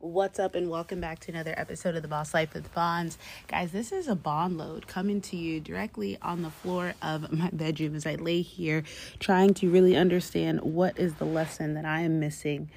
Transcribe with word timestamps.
What's 0.00 0.38
up, 0.38 0.54
and 0.54 0.70
welcome 0.70 1.00
back 1.00 1.18
to 1.20 1.32
another 1.32 1.52
episode 1.56 1.96
of 1.96 2.02
The 2.02 2.08
Boss 2.08 2.32
Life 2.32 2.54
with 2.54 2.72
Bons. 2.72 3.18
Guys, 3.48 3.72
this 3.72 3.90
is 3.90 4.06
a 4.06 4.14
Bonload 4.14 4.86
coming 4.86 5.20
to 5.22 5.36
you 5.36 5.58
directly 5.58 6.16
on 6.22 6.42
the 6.42 6.50
floor 6.50 6.94
of 7.02 7.32
my 7.36 7.50
bedroom 7.52 7.96
as 7.96 8.06
I 8.06 8.14
lay 8.14 8.42
here 8.42 8.84
trying 9.18 9.54
to 9.54 9.68
really 9.68 9.96
understand 9.96 10.60
what 10.60 10.96
is 11.00 11.14
the 11.14 11.24
lesson 11.24 11.74
that 11.74 11.84
I 11.84 12.02
am 12.02 12.20
missing. 12.20 12.70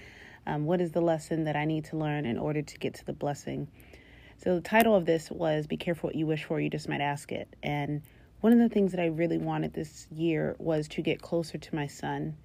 Um, 0.48 0.66
what 0.66 0.82
is 0.82 0.94
the 0.94 1.02
lesson 1.02 1.44
that 1.44 1.56
I 1.56 1.64
need 1.64 1.86
to 1.86 1.96
learn 1.96 2.26
in 2.26 2.40
order 2.40 2.64
to 2.64 2.78
get 2.80 2.96
to 2.96 3.06
the 3.06 3.14
blessing? 3.14 3.68
So, 4.38 4.56
the 4.56 4.62
title 4.62 4.96
of 4.96 5.06
this 5.06 5.30
was 5.30 5.68
Be 5.68 5.78
Careful 5.78 6.08
What 6.08 6.16
You 6.16 6.26
Wish 6.26 6.46
For, 6.46 6.60
You 6.60 6.72
Just 6.72 6.90
Might 6.90 7.02
Ask 7.02 7.32
It. 7.32 7.56
And 7.62 8.02
one 8.40 8.52
of 8.52 8.58
the 8.58 8.68
things 8.68 8.94
that 8.94 9.00
I 9.00 9.06
really 9.06 9.38
wanted 9.38 9.76
this 9.76 10.08
year 10.10 10.56
was 10.58 10.88
to 10.88 11.04
get 11.04 11.22
closer 11.22 11.60
to 11.60 11.76
my 11.76 11.86
son. 11.86 12.36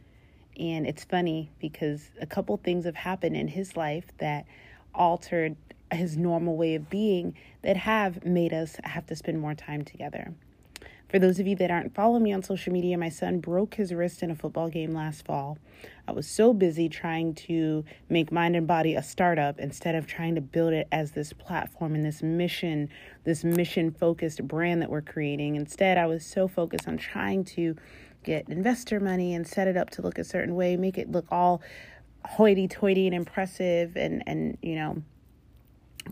And 0.59 0.86
it's 0.86 1.04
funny 1.04 1.50
because 1.61 2.11
a 2.20 2.27
couple 2.27 2.56
things 2.56 2.84
have 2.84 2.96
happened 2.96 3.36
in 3.36 3.48
his 3.48 3.77
life 3.77 4.06
that 4.18 4.46
altered 4.95 5.56
his 5.93 6.16
normal 6.16 6.56
way 6.56 6.74
of 6.74 6.91
being 6.91 7.34
that 7.62 7.77
have 7.77 8.24
made 8.24 8.52
us 8.52 8.77
have 8.84 9.06
to 9.06 9.16
spend 9.16 9.41
more 9.41 9.55
time 9.55 9.84
together. 9.84 10.33
For 11.09 11.20
those 11.20 11.38
of 11.38 11.47
you 11.47 11.55
that 11.56 11.70
aren't 11.70 11.95
following 11.95 12.24
me 12.24 12.33
on 12.33 12.42
social 12.42 12.73
media, 12.73 12.98
my 12.98 13.11
son 13.11 13.38
broke 13.38 13.74
his 13.77 13.95
wrist 13.95 14.24
in 14.24 14.30
a 14.33 14.34
football 14.34 14.69
game 14.69 14.92
last 14.92 15.24
fall. 15.24 15.56
I 16.09 16.12
was 16.12 16.27
so 16.27 16.52
busy 16.52 16.88
trying 16.88 17.34
to 17.34 17.84
make 18.09 18.33
Mind 18.33 18.56
and 18.56 18.66
Body 18.66 18.95
a 18.97 19.02
startup 19.05 19.61
instead 19.61 19.95
of 19.95 20.09
trying 20.09 20.34
to 20.34 20.41
build 20.41 20.73
it 20.73 20.88
as 20.91 21.12
this 21.12 21.33
platform 21.33 21.95
and 21.95 22.05
this 22.05 22.25
mission, 22.25 22.88
this 23.23 23.45
mission 23.45 23.92
focused 23.92 24.42
brand 24.48 24.83
that 24.83 24.91
we're 24.91 25.00
creating. 25.00 25.55
Instead, 25.55 25.97
I 25.97 26.06
was 26.06 26.27
so 26.27 26.48
focused 26.48 26.88
on 26.88 26.97
trying 26.97 27.45
to 27.45 27.77
get 28.26 28.48
investor 28.50 29.00
money 29.00 29.34
and 29.34 29.46
set 29.46 29.66
it 29.68 29.76
up 29.76 29.88
to 29.90 30.02
look 30.02 30.18
a 30.18 30.24
certain 30.24 30.54
way, 30.54 30.76
make 30.76 30.98
it 30.98 31.10
look 31.10 31.24
all 31.30 31.62
hoity-toity 32.26 33.06
and 33.06 33.14
impressive 33.14 33.96
and 33.96 34.22
and 34.26 34.58
you 34.60 34.74
know 34.74 35.00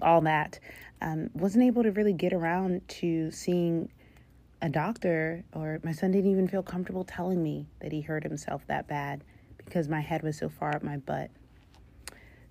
all 0.00 0.20
that 0.20 0.58
um, 1.02 1.28
wasn't 1.34 1.62
able 1.62 1.82
to 1.82 1.90
really 1.90 2.12
get 2.12 2.32
around 2.32 2.86
to 2.88 3.30
seeing 3.30 3.90
a 4.62 4.68
doctor 4.68 5.44
or 5.52 5.78
my 5.82 5.92
son 5.92 6.10
didn't 6.10 6.30
even 6.30 6.48
feel 6.48 6.62
comfortable 6.62 7.04
telling 7.04 7.42
me 7.42 7.66
that 7.80 7.92
he 7.92 8.00
hurt 8.00 8.22
himself 8.22 8.62
that 8.68 8.86
bad 8.88 9.22
because 9.58 9.88
my 9.88 10.00
head 10.00 10.22
was 10.22 10.38
so 10.38 10.48
far 10.48 10.74
up 10.74 10.82
my 10.82 10.96
butt. 10.96 11.30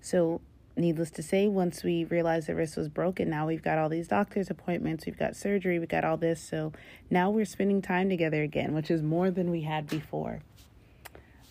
So 0.00 0.40
needless 0.76 1.10
to 1.10 1.22
say 1.22 1.46
once 1.46 1.82
we 1.84 2.04
realized 2.04 2.48
the 2.48 2.54
wrist 2.54 2.76
was 2.76 2.88
broken 2.88 3.30
now 3.30 3.46
we've 3.46 3.62
got 3.62 3.78
all 3.78 3.88
these 3.88 4.08
doctor's 4.08 4.50
appointments 4.50 5.06
we've 5.06 5.18
got 5.18 5.36
surgery 5.36 5.78
we've 5.78 5.88
got 5.88 6.04
all 6.04 6.16
this 6.16 6.40
so 6.40 6.72
now 7.10 7.30
we're 7.30 7.44
spending 7.44 7.80
time 7.80 8.08
together 8.08 8.42
again 8.42 8.74
which 8.74 8.90
is 8.90 9.02
more 9.02 9.30
than 9.30 9.50
we 9.50 9.62
had 9.62 9.86
before 9.86 10.40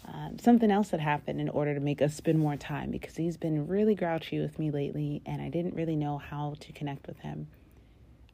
um, 0.06 0.38
something 0.38 0.70
else 0.70 0.90
that 0.90 1.00
happened 1.00 1.40
in 1.40 1.50
order 1.50 1.74
to 1.74 1.80
make 1.80 2.02
us 2.02 2.14
spend 2.14 2.38
more 2.38 2.58
time 2.58 2.92
because 2.92 3.16
he's 3.16 3.38
been 3.38 3.68
really 3.68 3.96
grouchy 3.96 4.40
with 4.40 4.60
me 4.60 4.70
lately 4.70 5.22
and 5.26 5.42
I 5.42 5.50
didn't 5.50 5.76
really 5.76 5.96
know 5.96 6.18
how 6.18 6.56
to 6.60 6.72
connect 6.74 7.08
with 7.08 7.20
him. 7.20 7.48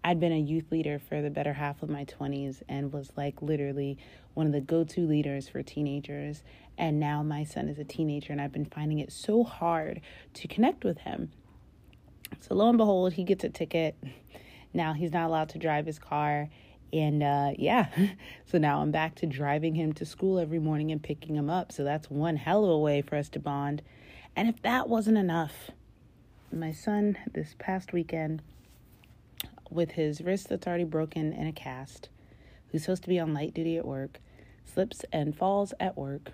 I'd 0.03 0.19
been 0.19 0.31
a 0.31 0.39
youth 0.39 0.71
leader 0.71 0.99
for 0.99 1.21
the 1.21 1.29
better 1.29 1.53
half 1.53 1.83
of 1.83 1.89
my 1.89 2.05
20s 2.05 2.61
and 2.69 2.93
was 2.93 3.11
like 3.17 3.41
literally 3.41 3.97
one 4.33 4.45
of 4.45 4.53
the 4.53 4.61
go 4.61 4.83
to 4.83 5.07
leaders 5.07 5.49
for 5.49 5.61
teenagers. 5.61 6.43
And 6.77 6.99
now 6.99 7.21
my 7.21 7.43
son 7.43 7.67
is 7.67 7.77
a 7.77 7.83
teenager 7.83 8.31
and 8.31 8.41
I've 8.41 8.53
been 8.53 8.65
finding 8.65 8.99
it 8.99 9.11
so 9.11 9.43
hard 9.43 10.01
to 10.35 10.47
connect 10.47 10.83
with 10.83 10.99
him. 10.99 11.31
So 12.39 12.55
lo 12.55 12.69
and 12.69 12.77
behold, 12.77 13.13
he 13.13 13.23
gets 13.23 13.43
a 13.43 13.49
ticket. 13.49 13.95
Now 14.73 14.93
he's 14.93 15.11
not 15.11 15.27
allowed 15.27 15.49
to 15.49 15.57
drive 15.57 15.85
his 15.85 15.99
car 15.99 16.49
and 16.91 17.21
uh, 17.21 17.51
yeah, 17.57 17.87
so 18.45 18.57
now 18.57 18.81
I'm 18.81 18.91
back 18.91 19.15
to 19.15 19.25
driving 19.25 19.75
him 19.75 19.93
to 19.93 20.05
school 20.05 20.39
every 20.39 20.59
morning 20.59 20.91
and 20.91 21.01
picking 21.01 21.35
him 21.35 21.49
up. 21.49 21.71
So 21.71 21.83
that's 21.83 22.09
one 22.09 22.35
hell 22.35 22.63
of 22.63 22.71
a 22.71 22.77
way 22.77 23.01
for 23.01 23.15
us 23.15 23.29
to 23.29 23.39
bond. 23.39 23.81
And 24.35 24.47
if 24.47 24.61
that 24.61 24.87
wasn't 24.87 25.17
enough, 25.17 25.71
my 26.51 26.71
son 26.71 27.17
this 27.33 27.55
past 27.59 27.93
weekend, 27.93 28.41
with 29.69 29.91
his 29.91 30.21
wrist 30.21 30.49
that's 30.49 30.67
already 30.67 30.83
broken 30.83 31.33
in 31.33 31.47
a 31.47 31.51
cast, 31.51 32.09
who's 32.71 32.83
supposed 32.83 33.03
to 33.03 33.09
be 33.09 33.19
on 33.19 33.33
light 33.33 33.53
duty 33.53 33.77
at 33.77 33.85
work, 33.85 34.19
slips 34.65 35.03
and 35.11 35.35
falls 35.35 35.73
at 35.79 35.97
work 35.97 36.31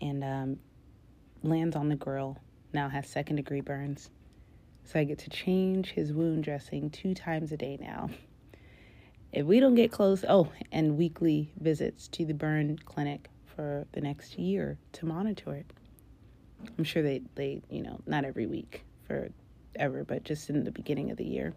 and 0.00 0.24
um, 0.24 0.58
lands 1.42 1.76
on 1.76 1.88
the 1.88 1.96
grill. 1.96 2.38
Now 2.72 2.88
has 2.88 3.08
second 3.08 3.36
degree 3.36 3.60
burns. 3.60 4.10
So 4.84 5.00
I 5.00 5.04
get 5.04 5.18
to 5.20 5.30
change 5.30 5.90
his 5.90 6.12
wound 6.12 6.44
dressing 6.44 6.90
two 6.90 7.14
times 7.14 7.50
a 7.52 7.56
day 7.56 7.78
now. 7.80 8.10
If 9.32 9.44
we 9.44 9.60
don't 9.60 9.74
get 9.74 9.90
close, 9.90 10.24
oh, 10.28 10.50
and 10.70 10.96
weekly 10.96 11.52
visits 11.58 12.08
to 12.08 12.24
the 12.24 12.34
burn 12.34 12.78
clinic 12.84 13.28
for 13.44 13.86
the 13.92 14.00
next 14.00 14.38
year 14.38 14.78
to 14.92 15.06
monitor 15.06 15.54
it. 15.54 15.66
I'm 16.78 16.84
sure 16.84 17.02
they, 17.02 17.22
they, 17.34 17.62
you 17.68 17.82
know, 17.82 18.00
not 18.06 18.24
every 18.24 18.46
week 18.46 18.84
for 19.06 19.30
ever, 19.74 20.04
but 20.04 20.24
just 20.24 20.48
in 20.50 20.64
the 20.64 20.70
beginning 20.70 21.10
of 21.10 21.16
the 21.16 21.24
year. 21.24 21.52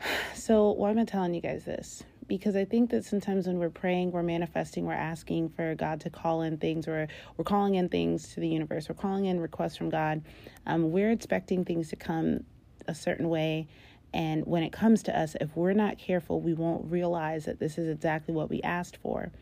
So, 0.34 0.72
why 0.72 0.90
am 0.90 0.98
I 0.98 1.04
telling 1.04 1.32
you 1.32 1.40
guys 1.40 1.64
this? 1.64 2.02
Because 2.26 2.56
I 2.56 2.64
think 2.64 2.90
that 2.90 3.04
sometimes 3.04 3.46
when 3.46 3.58
we're 3.58 3.70
praying, 3.70 4.10
we're 4.10 4.22
manifesting, 4.22 4.84
we're 4.84 4.92
asking 4.92 5.50
for 5.50 5.74
God 5.74 6.00
to 6.00 6.10
call 6.10 6.42
in 6.42 6.58
things, 6.58 6.86
or 6.86 7.08
we're 7.36 7.44
calling 7.44 7.76
in 7.76 7.88
things 7.88 8.34
to 8.34 8.40
the 8.40 8.48
universe, 8.48 8.88
we're 8.88 8.94
calling 8.94 9.26
in 9.26 9.40
requests 9.40 9.76
from 9.76 9.90
God. 9.90 10.22
Um, 10.66 10.90
we're 10.92 11.10
expecting 11.10 11.64
things 11.64 11.88
to 11.90 11.96
come 11.96 12.44
a 12.86 12.94
certain 12.94 13.28
way, 13.28 13.68
and 14.12 14.46
when 14.46 14.62
it 14.62 14.72
comes 14.72 15.02
to 15.04 15.18
us, 15.18 15.34
if 15.40 15.56
we're 15.56 15.72
not 15.72 15.98
careful, 15.98 16.40
we 16.40 16.54
won't 16.54 16.90
realize 16.90 17.46
that 17.46 17.58
this 17.58 17.78
is 17.78 17.88
exactly 17.88 18.34
what 18.34 18.50
we 18.50 18.62
asked 18.62 18.98
for. 18.98 19.32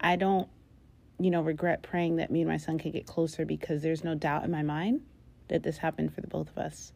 I 0.00 0.16
don't, 0.16 0.48
you 1.18 1.30
know, 1.30 1.42
regret 1.42 1.82
praying 1.82 2.16
that 2.16 2.30
me 2.30 2.42
and 2.42 2.50
my 2.50 2.56
son 2.56 2.78
could 2.78 2.92
get 2.92 3.06
closer 3.06 3.44
because 3.44 3.82
there's 3.82 4.04
no 4.04 4.14
doubt 4.14 4.44
in 4.44 4.50
my 4.50 4.62
mind 4.62 5.02
that 5.48 5.62
this 5.62 5.78
happened 5.78 6.14
for 6.14 6.20
the 6.20 6.28
both 6.28 6.48
of 6.50 6.58
us. 6.58 6.92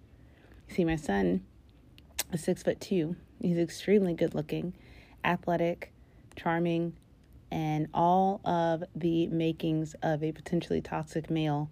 See, 0.68 0.84
my 0.84 0.96
son 0.96 1.44
six 2.38 2.62
foot 2.62 2.80
two. 2.80 3.16
He's 3.40 3.58
extremely 3.58 4.14
good 4.14 4.34
looking, 4.34 4.74
athletic, 5.24 5.92
charming, 6.36 6.94
and 7.50 7.88
all 7.92 8.40
of 8.44 8.84
the 8.94 9.26
makings 9.28 9.94
of 10.02 10.22
a 10.22 10.32
potentially 10.32 10.80
toxic 10.80 11.30
male 11.30 11.70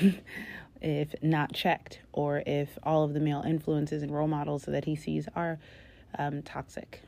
if 0.80 1.14
not 1.22 1.52
checked, 1.52 2.00
or 2.12 2.42
if 2.46 2.78
all 2.82 3.04
of 3.04 3.14
the 3.14 3.20
male 3.20 3.42
influences 3.46 4.02
and 4.02 4.12
role 4.12 4.28
models 4.28 4.64
that 4.64 4.84
he 4.84 4.96
sees 4.96 5.28
are 5.34 5.58
um, 6.18 6.42
toxic. 6.42 7.02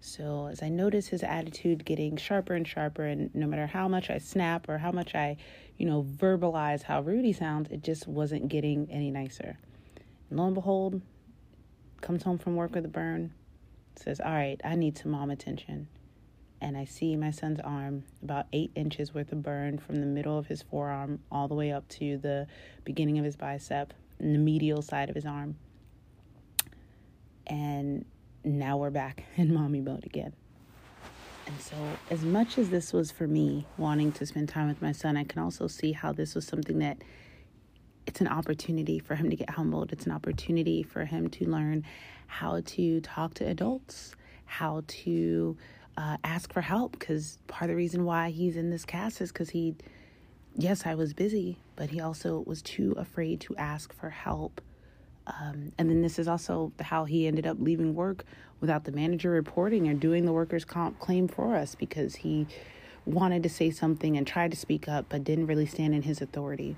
So, 0.00 0.48
as 0.48 0.62
I 0.62 0.68
notice 0.68 1.08
his 1.08 1.22
attitude 1.22 1.84
getting 1.84 2.16
sharper 2.16 2.54
and 2.54 2.68
sharper, 2.68 3.04
and 3.04 3.34
no 3.34 3.46
matter 3.46 3.66
how 3.66 3.88
much 3.88 4.10
I 4.10 4.18
snap 4.18 4.68
or 4.68 4.78
how 4.78 4.92
much 4.92 5.14
I, 5.14 5.38
you 5.78 5.86
know, 5.86 6.02
verbalize 6.02 6.82
how 6.82 7.00
rude 7.00 7.24
he 7.24 7.32
sounds, 7.32 7.70
it 7.70 7.82
just 7.82 8.06
wasn't 8.06 8.48
getting 8.48 8.86
any 8.90 9.10
nicer. 9.10 9.58
And 10.28 10.38
lo 10.38 10.46
and 10.46 10.54
behold, 10.54 11.00
comes 12.04 12.22
home 12.22 12.38
from 12.38 12.54
work 12.54 12.74
with 12.74 12.84
a 12.84 12.88
burn, 12.88 13.32
says, 13.96 14.20
All 14.20 14.32
right, 14.32 14.60
I 14.64 14.76
need 14.76 14.96
some 14.96 15.10
mom 15.12 15.30
attention 15.30 15.88
and 16.64 16.78
I 16.78 16.86
see 16.86 17.14
my 17.14 17.30
son's 17.30 17.60
arm 17.60 18.04
about 18.22 18.46
eight 18.54 18.70
inches 18.74 19.12
worth 19.12 19.32
of 19.32 19.42
burn 19.42 19.76
from 19.76 19.96
the 19.96 20.06
middle 20.06 20.38
of 20.38 20.46
his 20.46 20.62
forearm 20.62 21.20
all 21.30 21.46
the 21.46 21.54
way 21.54 21.70
up 21.72 21.86
to 21.88 22.16
the 22.16 22.46
beginning 22.84 23.18
of 23.18 23.24
his 23.24 23.36
bicep 23.36 23.92
and 24.18 24.34
the 24.34 24.38
medial 24.38 24.80
side 24.80 25.10
of 25.10 25.14
his 25.14 25.26
arm. 25.26 25.56
And 27.46 28.06
now 28.44 28.78
we're 28.78 28.88
back 28.88 29.24
in 29.36 29.52
mommy 29.52 29.82
mode 29.82 30.06
again. 30.06 30.32
And 31.46 31.60
so, 31.60 31.76
as 32.10 32.22
much 32.22 32.56
as 32.56 32.70
this 32.70 32.94
was 32.94 33.10
for 33.10 33.26
me 33.26 33.66
wanting 33.76 34.12
to 34.12 34.24
spend 34.24 34.48
time 34.48 34.66
with 34.66 34.80
my 34.80 34.92
son, 34.92 35.18
I 35.18 35.24
can 35.24 35.42
also 35.42 35.66
see 35.66 35.92
how 35.92 36.12
this 36.12 36.34
was 36.34 36.46
something 36.46 36.78
that 36.78 36.96
it's 38.06 38.20
an 38.20 38.28
opportunity 38.28 38.98
for 38.98 39.14
him 39.14 39.30
to 39.30 39.36
get 39.36 39.50
humbled. 39.50 39.92
It's 39.92 40.06
an 40.06 40.12
opportunity 40.12 40.82
for 40.82 41.04
him 41.04 41.28
to 41.30 41.48
learn 41.48 41.84
how 42.26 42.60
to 42.64 43.00
talk 43.00 43.34
to 43.34 43.46
adults, 43.46 44.14
how 44.44 44.82
to 44.86 45.56
uh, 45.96 46.16
ask 46.24 46.52
for 46.52 46.60
help 46.60 46.92
because 46.92 47.38
part 47.46 47.64
of 47.64 47.68
the 47.68 47.76
reason 47.76 48.04
why 48.04 48.30
he's 48.30 48.56
in 48.56 48.70
this 48.70 48.84
cast 48.84 49.20
is 49.20 49.30
because 49.30 49.50
he, 49.50 49.74
yes, 50.56 50.86
I 50.86 50.94
was 50.94 51.14
busy, 51.14 51.58
but 51.76 51.90
he 51.90 52.00
also 52.00 52.42
was 52.46 52.62
too 52.62 52.94
afraid 52.98 53.40
to 53.42 53.56
ask 53.56 53.92
for 53.92 54.10
help. 54.10 54.60
Um, 55.26 55.72
and 55.78 55.88
then 55.88 56.02
this 56.02 56.18
is 56.18 56.28
also 56.28 56.72
how 56.80 57.04
he 57.04 57.26
ended 57.26 57.46
up 57.46 57.56
leaving 57.58 57.94
work 57.94 58.24
without 58.60 58.84
the 58.84 58.92
manager 58.92 59.30
reporting 59.30 59.88
or 59.88 59.94
doing 59.94 60.26
the 60.26 60.32
workers' 60.32 60.64
comp 60.64 60.98
claim 60.98 61.28
for 61.28 61.56
us 61.56 61.74
because 61.74 62.16
he 62.16 62.46
wanted 63.06 63.42
to 63.42 63.48
say 63.48 63.70
something 63.70 64.16
and 64.16 64.26
tried 64.26 64.50
to 64.50 64.56
speak 64.56 64.88
up 64.88 65.06
but 65.08 65.24
didn't 65.24 65.46
really 65.46 65.66
stand 65.66 65.94
in 65.94 66.02
his 66.02 66.20
authority. 66.20 66.76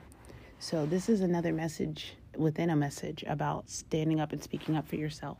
So, 0.59 0.87
this 0.87 1.09
is 1.09 1.21
another 1.21 1.53
message 1.53 2.15
within 2.37 2.71
a 2.71 2.77
message 2.77 3.25
about 3.27 3.69
standing 3.71 4.21
up 4.21 4.33
and 4.33 4.43
speaking 4.43 4.77
up 4.77 4.89
for 4.89 4.97
yourself 4.97 5.39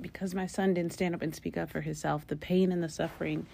because 0.00 0.34
my 0.34 0.46
son 0.46 0.74
didn't 0.74 0.92
stand 0.92 1.14
up 1.14 1.22
and 1.22 1.34
speak 1.34 1.56
up 1.56 1.70
for 1.70 1.80
himself, 1.80 2.26
the 2.26 2.36
pain 2.36 2.72
and 2.72 2.82
the 2.82 2.88
suffering 2.88 3.46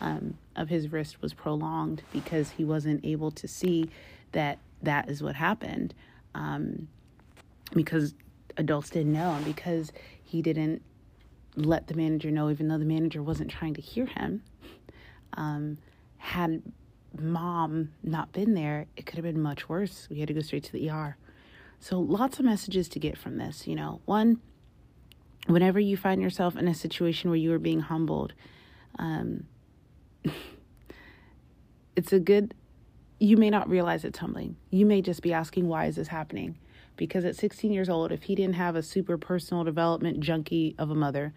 um, 0.00 0.36
of 0.56 0.68
his 0.68 0.92
wrist 0.92 1.22
was 1.22 1.32
prolonged 1.32 2.02
because 2.12 2.50
he 2.50 2.64
wasn't 2.64 3.04
able 3.04 3.30
to 3.30 3.48
see 3.48 3.88
that 4.32 4.58
that 4.82 5.08
is 5.08 5.22
what 5.22 5.34
happened. 5.34 5.94
Um, 6.34 6.88
because 7.72 8.14
adults 8.56 8.90
didn't 8.90 9.12
know, 9.12 9.32
and 9.32 9.44
because 9.44 9.92
he 10.22 10.42
didn't 10.42 10.82
let 11.56 11.86
the 11.86 11.94
manager 11.94 12.30
know, 12.30 12.50
even 12.50 12.68
though 12.68 12.78
the 12.78 12.84
manager 12.84 13.22
wasn't 13.22 13.50
trying 13.50 13.74
to 13.74 13.80
hear 13.80 14.06
him, 14.06 14.42
um, 15.34 15.78
had 16.18 16.62
mom 17.20 17.90
not 18.02 18.32
been 18.32 18.54
there, 18.54 18.86
it 18.96 19.06
could 19.06 19.16
have 19.16 19.24
been 19.24 19.40
much 19.40 19.68
worse. 19.68 20.08
We 20.10 20.20
had 20.20 20.28
to 20.28 20.34
go 20.34 20.40
straight 20.40 20.64
to 20.64 20.72
the 20.72 20.90
ER. 20.90 21.16
So, 21.80 21.98
lots 21.98 22.38
of 22.38 22.44
messages 22.44 22.88
to 22.90 22.98
get 22.98 23.18
from 23.18 23.36
this. 23.36 23.66
You 23.66 23.74
know, 23.74 24.00
one, 24.04 24.40
whenever 25.46 25.78
you 25.78 25.96
find 25.96 26.22
yourself 26.22 26.56
in 26.56 26.68
a 26.68 26.74
situation 26.74 27.30
where 27.30 27.38
you 27.38 27.52
are 27.52 27.58
being 27.58 27.80
humbled, 27.80 28.32
um, 28.98 29.44
it's 31.96 32.12
a 32.12 32.18
good, 32.18 32.54
you 33.18 33.36
may 33.36 33.50
not 33.50 33.68
realize 33.68 34.04
it's 34.04 34.18
humbling. 34.18 34.56
You 34.70 34.86
may 34.86 35.02
just 35.02 35.22
be 35.22 35.32
asking, 35.32 35.68
why 35.68 35.86
is 35.86 35.96
this 35.96 36.08
happening? 36.08 36.58
Because 36.96 37.24
at 37.24 37.36
16 37.36 37.72
years 37.72 37.88
old, 37.88 38.12
if 38.12 38.22
he 38.24 38.34
didn't 38.34 38.54
have 38.54 38.76
a 38.76 38.82
super 38.82 39.18
personal 39.18 39.64
development 39.64 40.20
junkie 40.20 40.74
of 40.78 40.90
a 40.90 40.94
mother, 40.94 41.34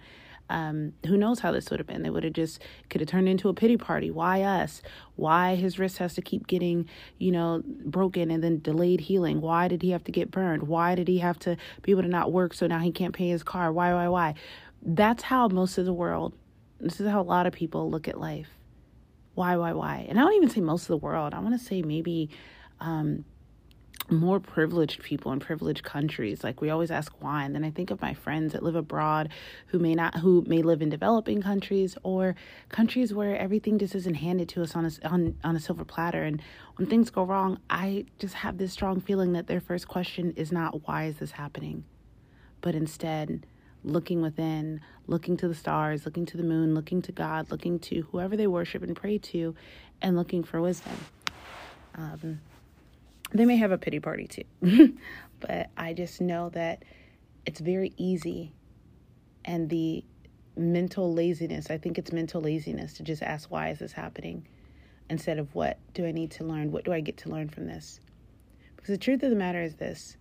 um, 0.50 0.94
who 1.06 1.18
knows 1.18 1.40
how 1.40 1.52
this 1.52 1.70
would 1.70 1.80
have 1.80 1.88
been? 1.88 2.04
They 2.04 2.10
would 2.10 2.24
have 2.24 2.34
just 2.34 2.62
could 2.90 3.02
have 3.02 3.10
turned 3.10 3.28
into 3.28 3.50
a 3.50 3.54
pity 3.54 3.78
party. 3.78 4.12
Why 4.12 4.42
us? 4.42 4.82
Why 5.16 5.56
his 5.56 5.78
wrist 5.78 5.98
has 5.98 6.14
to 6.16 6.22
keep 6.22 6.48
getting, 6.48 6.88
you 7.18 7.32
know, 7.32 7.62
broken 7.66 8.32
and 8.32 8.44
then 8.44 8.60
delayed 8.60 9.02
healing? 9.02 9.42
Why 9.42 9.68
did 9.68 9.82
he 9.82 9.92
have 9.92 10.04
to 10.06 10.12
get 10.12 10.32
burned? 10.32 10.64
Why 10.64 10.96
did 10.96 11.08
he 11.08 11.20
have 11.20 11.40
to 11.40 11.58
be 11.82 11.92
able 11.92 12.04
to 12.04 12.08
not 12.08 12.32
work 12.32 12.54
so 12.54 12.68
now 12.68 12.80
he 12.80 12.92
can't 12.92 13.14
pay 13.14 13.30
his 13.30 13.44
car? 13.44 13.72
Why, 13.72 13.94
why, 13.94 14.08
why? 14.08 14.36
That's 14.82 15.24
how 15.24 15.48
most 15.48 15.78
of 15.78 15.86
the 15.86 15.94
world, 15.94 16.34
this 16.80 17.00
is 17.00 17.08
how 17.08 17.22
a 17.22 17.24
lot 17.24 17.48
of 17.48 17.54
people 17.54 17.90
look 17.90 18.08
at 18.08 18.20
life. 18.20 18.50
Why, 19.34 19.58
why, 19.58 19.74
why? 19.74 20.06
And 20.10 20.20
I 20.20 20.24
don't 20.24 20.34
even 20.34 20.50
say 20.50 20.62
most 20.62 20.84
of 20.84 20.88
the 20.88 20.98
world. 20.98 21.34
I 21.34 21.40
want 21.40 21.60
to 21.60 21.64
say 21.64 21.82
maybe 21.82 22.30
um, 22.80 23.26
more 24.10 24.40
privileged 24.40 25.04
people 25.04 25.32
in 25.32 25.40
privileged 25.40 25.84
countries. 25.84 26.44
Like 26.44 26.62
we 26.62 26.70
always 26.70 26.92
ask 26.92 27.12
why. 27.20 27.44
And 27.44 27.54
then 27.54 27.64
i 27.64 27.72
think 27.72 27.92
of 27.92 28.02
my 28.02 28.14
friends 28.14 28.54
that 28.54 28.64
live 28.64 28.76
abroad 28.76 29.30
who 29.68 29.80
may 29.80 29.96
not 29.96 30.16
who 30.20 30.44
may 30.48 30.62
live 30.62 30.82
in 30.82 30.90
developing 30.90 31.42
countries 31.42 31.98
or 32.04 32.36
countries 32.70 33.14
where 33.14 33.38
everything 33.38 33.78
just 33.78 33.96
isn't 33.96 34.16
handed 34.16 34.50
to 34.50 34.64
us 34.64 34.76
on 34.76 34.86
a, 34.86 35.08
on, 35.08 35.36
on 35.44 35.56
a 35.56 35.60
silver 35.60 35.84
platter. 35.84 36.24
And 36.24 36.42
when 36.76 36.88
things 36.88 37.10
go 37.10 37.24
wrong 37.24 37.60
i 37.70 38.06
just 38.20 38.36
have 38.36 38.58
this 38.58 38.72
strong 38.72 39.02
feeling 39.02 39.34
that 39.34 39.48
their 39.48 39.60
first 39.62 39.88
question 39.88 40.34
is 40.36 40.52
not 40.52 40.88
why 40.88 41.06
is 41.06 41.18
this 41.18 41.32
happening? 41.32 41.84
But 42.62 42.76
instead 42.76 43.46
looking 43.84 44.22
within 44.22 44.82
looking 45.06 45.38
to 45.38 45.48
the 45.48 45.56
stars 45.56 46.04
looking 46.06 46.26
to 46.26 46.36
the 46.36 46.44
moon 46.44 46.74
looking 46.74 47.02
to 47.02 47.12
god 47.12 47.50
looking 47.52 47.80
to 47.80 48.02
whoever 48.12 48.36
they 48.36 48.48
worship 48.48 48.82
and 48.84 48.96
pray 48.96 49.18
to 49.18 49.56
and 50.02 50.16
looking 50.16 50.44
for 50.44 50.62
wisdom. 50.62 50.98
Um, 51.96 52.40
they 53.34 53.46
may 53.46 53.58
have 53.58 53.72
a 53.72 53.78
pity 53.78 54.00
party 54.00 54.28
too. 54.28 54.98
but 55.40 55.70
I 55.78 55.94
just 55.94 56.22
know 56.22 56.50
that 56.50 56.84
it's 57.46 57.60
very 57.60 57.94
easy. 57.98 58.54
And 59.46 59.70
the 59.70 60.04
mental 60.56 61.14
laziness, 61.14 61.70
I 61.70 61.78
think 61.78 61.98
it's 61.98 62.12
mental 62.12 62.42
laziness 62.42 62.94
to 62.94 63.04
just 63.04 63.22
ask, 63.22 63.50
why 63.52 63.70
is 63.70 63.80
this 63.80 63.92
happening? 63.92 64.48
Instead 65.10 65.40
of 65.40 65.54
what 65.56 65.78
do 65.94 66.06
I 66.06 66.12
need 66.12 66.32
to 66.32 66.44
learn? 66.44 66.72
What 66.72 66.84
do 66.84 66.92
I 66.92 67.00
get 67.00 67.18
to 67.18 67.30
learn 67.30 67.50
from 67.50 67.68
this? 67.68 68.00
Because 68.76 68.90
the 68.90 68.98
truth 68.98 69.24
of 69.24 69.30
the 69.30 69.36
matter 69.36 69.62
is 69.62 69.76
this 69.76 70.18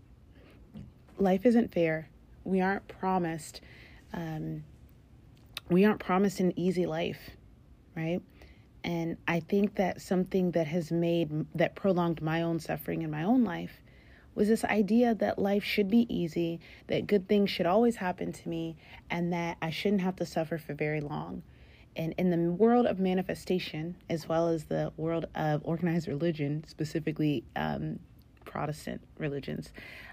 life 1.19 1.47
isn't 1.47 1.73
fair. 1.73 2.09
We 2.44 2.61
aren't 2.61 2.87
promised. 2.87 3.61
Um, 4.12 4.64
we 5.69 5.85
aren't 5.85 6.00
promised 6.00 6.41
an 6.41 6.52
easy 6.56 6.87
life, 6.87 7.31
right? 7.97 8.20
And 8.87 9.17
I 9.27 9.41
think 9.41 9.75
that 9.75 10.00
something 10.00 10.53
that 10.53 10.69
has 10.69 10.93
made, 10.93 11.44
that 11.56 11.75
prolonged 11.75 12.23
my 12.23 12.41
own 12.43 12.61
suffering 12.61 13.03
in 13.03 13.11
my 13.11 13.25
own 13.25 13.43
life 13.43 13.83
was 14.37 14.47
this 14.47 14.65
idea 14.65 15.12
that 15.17 15.41
life 15.41 15.65
should 15.65 15.91
be 15.91 16.06
easy, 16.09 16.61
that 16.87 17.09
good 17.09 17.27
things 17.27 17.50
should 17.50 17.67
always 17.67 17.97
happen 17.97 18.33
to 18.33 18.49
me, 18.49 18.77
and 19.11 19.33
that 19.33 19.56
I 19.61 19.71
shouldn't 19.71 20.03
have 20.03 20.15
to 20.17 20.27
suffer 20.27 20.56
for 20.56 20.73
very 20.73 21.00
long. 21.00 21.43
And 21.97 22.15
in 22.17 22.31
the 22.31 22.53
world 22.53 22.87
of 22.87 23.00
manifestation, 23.00 23.97
as 24.09 24.29
well 24.29 24.49
as 24.49 24.65
the 24.65 24.93
world 24.97 25.27
of 25.35 25.62
organized 25.65 26.06
religion, 26.06 26.62
specifically 26.69 27.43
um, 27.56 27.99
Protestant 28.46 29.02
religions, 29.19 29.72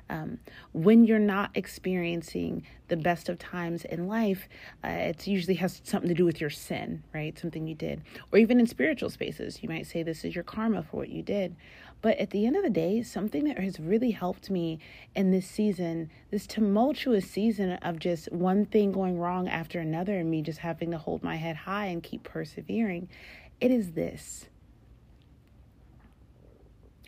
um, 0.09 0.39
when 0.74 1.06
you're 1.06 1.19
not 1.19 1.51
experiencing 1.56 2.63
the 2.89 2.97
best 2.97 3.30
of 3.30 3.39
times 3.39 3.85
in 3.85 4.07
life, 4.07 4.50
uh, 4.83 4.89
it 4.89 5.25
usually 5.25 5.56
has 5.56 5.81
something 5.85 6.09
to 6.09 6.13
do 6.13 6.25
with 6.25 6.41
your 6.41 6.50
sin, 6.50 7.03
right? 7.13 7.39
Something 7.39 7.68
you 7.68 7.75
did. 7.75 8.01
Or 8.31 8.39
even 8.39 8.59
in 8.59 8.68
spiritual 8.68 9.09
spaces, 9.09 9.63
you 9.63 9.69
might 9.69 9.88
say 9.88 10.03
this 10.03 10.25
is 10.25 10.35
your 10.35 10.44
karma 10.44 10.83
for 10.83 10.97
what 10.97 11.09
you 11.09 11.21
did. 11.21 11.56
But 12.01 12.18
at 12.18 12.31
the 12.31 12.45
end 12.45 12.57
of 12.57 12.63
the 12.63 12.69
day, 12.69 13.01
something 13.01 13.45
that 13.45 13.57
has 13.59 13.80
really 13.80 14.12
helped 14.12 14.50
me 14.50 14.79
in 15.15 15.31
this 15.31 15.47
season, 15.47 16.09
this 16.31 16.45
tumultuous 16.45 17.29
season 17.29 17.71
of 17.74 17.97
just 17.97 18.29
one 18.31 18.65
thing 18.65 18.91
going 18.91 19.18
wrong 19.18 19.47
after 19.47 19.79
another, 19.79 20.19
and 20.19 20.29
me 20.29 20.41
just 20.41 20.59
having 20.59 20.91
to 20.91 20.97
hold 20.97 21.24
my 21.24 21.38
head 21.38 21.56
high 21.56 21.86
and 21.86 22.03
keep 22.03 22.24
persevering, 22.24 23.07
it 23.62 23.71
is 23.71 23.94
this 23.94 24.50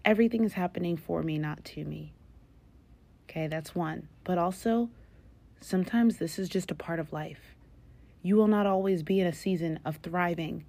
everything 0.05 0.43
is 0.43 0.53
happening 0.53 0.95
for 0.95 1.23
me, 1.23 1.37
not 1.37 1.65
to 1.65 1.83
me. 1.83 2.13
Okay, 3.27 3.47
that's 3.47 3.75
one. 3.75 4.07
But 4.23 4.37
also, 4.37 4.89
sometimes 5.59 6.17
this 6.17 6.39
is 6.39 6.47
just 6.47 6.71
a 6.71 6.75
part 6.75 6.99
of 6.99 7.11
life. 7.11 7.55
You 8.21 8.35
will 8.35 8.47
not 8.47 8.65
always 8.65 9.03
be 9.03 9.19
in 9.19 9.27
a 9.27 9.33
season 9.33 9.79
of 9.83 9.97
thriving. 9.97 10.65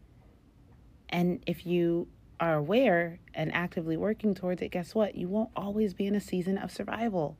And 1.08 1.42
if 1.46 1.66
you 1.66 2.08
are 2.40 2.54
aware 2.54 3.18
and 3.34 3.54
actively 3.54 3.96
working 3.96 4.34
towards 4.34 4.62
it, 4.62 4.70
guess 4.70 4.94
what? 4.94 5.14
You 5.14 5.28
won't 5.28 5.50
always 5.54 5.94
be 5.94 6.06
in 6.06 6.14
a 6.14 6.20
season 6.20 6.58
of 6.58 6.72
survival. 6.72 7.36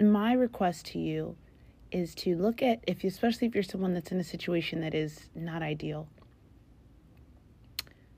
My 0.00 0.34
request 0.34 0.86
to 0.86 0.98
you 0.98 1.36
is 1.90 2.14
to 2.16 2.36
look 2.36 2.62
at 2.62 2.80
if 2.86 3.02
especially 3.04 3.46
if 3.46 3.54
you're 3.54 3.62
someone 3.62 3.94
that's 3.94 4.12
in 4.12 4.20
a 4.20 4.24
situation 4.24 4.80
that 4.82 4.94
is 4.94 5.30
not 5.34 5.62
ideal. 5.62 6.08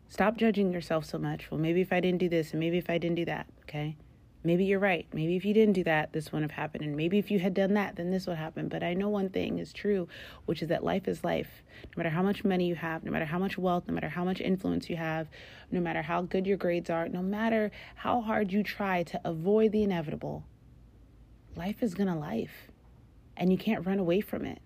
Stop 0.09 0.37
judging 0.37 0.73
yourself 0.73 1.05
so 1.05 1.19
much. 1.19 1.51
Well, 1.51 1.61
maybe 1.61 1.81
if 1.81 1.93
I 1.93 2.01
didn't 2.01 2.19
do 2.19 2.29
this 2.29 2.53
and 2.53 2.61
maybe 2.61 2.79
if 2.79 2.89
I 2.91 2.99
didn't 2.99 3.17
do 3.17 3.25
that, 3.27 3.47
okay? 3.63 3.97
maybe 4.45 4.65
you're 4.65 4.79
right. 4.79 5.07
Maybe 5.13 5.37
if 5.37 5.45
you 5.45 5.53
didn't 5.53 5.75
do 5.75 5.85
that, 5.85 6.13
this 6.13 6.33
wouldn't 6.33 6.51
have 6.51 6.59
happened. 6.59 6.85
And 6.85 6.97
maybe 6.97 7.19
if 7.19 7.31
you 7.31 7.39
had 7.39 7.55
done 7.55 7.75
that, 7.75 7.97
then 7.97 8.11
this 8.11 8.27
would 8.27 8.37
happen. 8.37 8.69
But 8.69 8.83
I 8.83 8.95
know 8.95 9.09
one 9.09 9.29
thing 9.29 9.59
is 9.59 9.73
true, 9.73 10.09
which 10.47 10.63
is 10.63 10.69
that 10.69 10.85
life 10.85 11.09
is 11.09 11.25
life. 11.25 11.63
No 11.85 12.01
matter 12.01 12.11
how 12.11 12.23
much 12.23 12.45
money 12.45 12.67
you 12.67 12.75
have, 12.77 13.05
no 13.05 13.11
matter 13.11 13.27
how 13.27 13.39
much 13.39 13.59
wealth, 13.59 13.85
no 13.89 13.95
matter 13.95 14.09
how 14.09 14.25
much 14.25 14.41
influence 14.41 14.89
you 14.89 14.97
have, 14.97 15.29
no 15.71 15.81
matter 15.81 16.03
how 16.03 16.23
good 16.23 16.47
your 16.47 16.57
grades 16.57 16.89
are, 16.89 17.09
no 17.09 17.23
matter 17.23 17.71
how 17.97 18.21
hard 18.21 18.53
you 18.53 18.63
try 18.63 19.03
to 19.03 19.21
avoid 19.25 19.73
the 19.73 19.83
inevitable, 19.83 20.45
life 21.57 21.83
is 21.83 21.95
going 21.95 22.09
to 22.09 22.15
life. 22.15 22.69
And 23.37 23.53
you 23.53 23.59
can't 23.59 23.87
run 23.87 23.99
away 23.99 24.21
from 24.21 24.45
it 24.45 24.61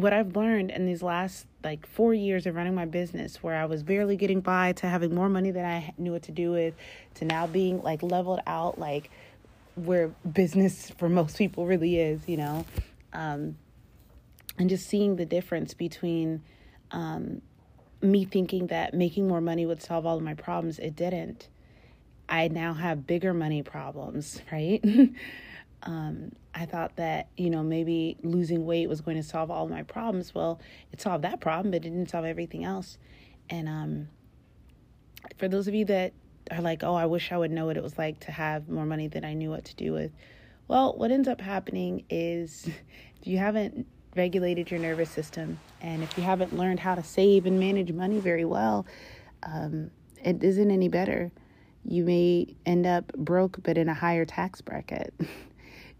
what 0.00 0.12
I've 0.12 0.36
learned 0.36 0.70
in 0.70 0.86
these 0.86 1.02
last 1.02 1.46
like 1.62 1.86
four 1.86 2.14
years 2.14 2.46
of 2.46 2.54
running 2.54 2.74
my 2.74 2.86
business, 2.86 3.42
where 3.42 3.56
I 3.56 3.66
was 3.66 3.82
barely 3.82 4.16
getting 4.16 4.40
by 4.40 4.72
to 4.74 4.88
having 4.88 5.14
more 5.14 5.28
money 5.28 5.50
than 5.50 5.64
I 5.64 5.92
knew 5.98 6.12
what 6.12 6.22
to 6.24 6.32
do 6.32 6.52
with, 6.52 6.74
to 7.14 7.24
now 7.24 7.46
being 7.46 7.82
like 7.82 8.02
leveled 8.02 8.40
out, 8.46 8.78
like 8.78 9.10
where 9.74 10.08
business 10.32 10.90
for 10.90 11.08
most 11.08 11.36
people 11.36 11.66
really 11.66 11.98
is, 11.98 12.20
you 12.26 12.36
know, 12.36 12.64
um, 13.12 13.56
and 14.58 14.68
just 14.68 14.86
seeing 14.86 15.16
the 15.16 15.26
difference 15.26 15.74
between 15.74 16.42
um, 16.90 17.40
me 18.02 18.24
thinking 18.24 18.68
that 18.68 18.94
making 18.94 19.28
more 19.28 19.40
money 19.40 19.66
would 19.66 19.82
solve 19.82 20.06
all 20.06 20.16
of 20.16 20.22
my 20.22 20.34
problems. 20.34 20.78
It 20.78 20.96
didn't. 20.96 21.48
I 22.28 22.48
now 22.48 22.74
have 22.74 23.06
bigger 23.06 23.34
money 23.34 23.62
problems, 23.62 24.40
right? 24.52 24.82
Um, 25.82 26.32
I 26.54 26.66
thought 26.66 26.96
that, 26.96 27.28
you 27.36 27.50
know, 27.50 27.62
maybe 27.62 28.16
losing 28.22 28.66
weight 28.66 28.88
was 28.88 29.00
going 29.00 29.16
to 29.16 29.22
solve 29.22 29.50
all 29.50 29.68
my 29.68 29.82
problems. 29.82 30.34
Well, 30.34 30.60
it 30.92 31.00
solved 31.00 31.24
that 31.24 31.40
problem, 31.40 31.70
but 31.70 31.78
it 31.78 31.90
didn't 31.90 32.10
solve 32.10 32.24
everything 32.24 32.64
else. 32.64 32.98
And 33.48 33.68
um, 33.68 34.08
for 35.38 35.48
those 35.48 35.68
of 35.68 35.74
you 35.74 35.84
that 35.86 36.12
are 36.50 36.60
like, 36.60 36.82
oh, 36.82 36.94
I 36.94 37.06
wish 37.06 37.32
I 37.32 37.38
would 37.38 37.50
know 37.50 37.66
what 37.66 37.76
it 37.76 37.82
was 37.82 37.96
like 37.98 38.20
to 38.20 38.32
have 38.32 38.68
more 38.68 38.84
money 38.84 39.08
than 39.08 39.24
I 39.24 39.34
knew 39.34 39.50
what 39.50 39.64
to 39.66 39.74
do 39.76 39.92
with. 39.92 40.12
Well, 40.68 40.94
what 40.96 41.10
ends 41.10 41.28
up 41.28 41.40
happening 41.40 42.04
is 42.10 42.66
if 42.66 42.74
you 43.26 43.38
haven't 43.38 43.86
regulated 44.16 44.70
your 44.70 44.80
nervous 44.80 45.10
system 45.10 45.58
and 45.80 46.02
if 46.02 46.18
you 46.18 46.24
haven't 46.24 46.56
learned 46.56 46.80
how 46.80 46.94
to 46.94 47.02
save 47.02 47.46
and 47.46 47.58
manage 47.58 47.92
money 47.92 48.18
very 48.18 48.44
well, 48.44 48.86
um, 49.44 49.90
it 50.22 50.42
isn't 50.42 50.70
any 50.70 50.88
better. 50.88 51.30
You 51.84 52.04
may 52.04 52.54
end 52.66 52.86
up 52.86 53.12
broke, 53.14 53.62
but 53.62 53.78
in 53.78 53.88
a 53.88 53.94
higher 53.94 54.24
tax 54.24 54.60
bracket. 54.60 55.14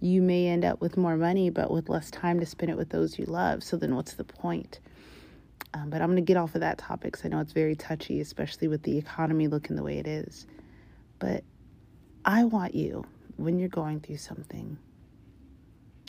you 0.00 0.22
may 0.22 0.46
end 0.46 0.64
up 0.64 0.80
with 0.80 0.96
more 0.96 1.16
money, 1.16 1.50
but 1.50 1.70
with 1.70 1.88
less 1.88 2.10
time 2.10 2.40
to 2.40 2.46
spend 2.46 2.70
it 2.70 2.76
with 2.76 2.88
those 2.88 3.18
you 3.18 3.26
love. 3.26 3.62
So 3.62 3.76
then 3.76 3.94
what's 3.94 4.14
the 4.14 4.24
point? 4.24 4.80
Um, 5.74 5.90
but 5.90 6.00
I'm 6.00 6.08
going 6.08 6.16
to 6.16 6.22
get 6.22 6.36
off 6.36 6.54
of 6.54 6.62
that 6.62 6.78
topic 6.78 7.12
because 7.12 7.24
I 7.24 7.28
know 7.28 7.40
it's 7.40 7.52
very 7.52 7.76
touchy, 7.76 8.20
especially 8.20 8.66
with 8.66 8.82
the 8.82 8.96
economy 8.98 9.46
looking 9.46 9.76
the 9.76 9.82
way 9.82 9.98
it 9.98 10.06
is. 10.06 10.46
But 11.18 11.44
I 12.24 12.44
want 12.44 12.74
you, 12.74 13.04
when 13.36 13.58
you're 13.58 13.68
going 13.68 14.00
through 14.00 14.16
something, 14.16 14.78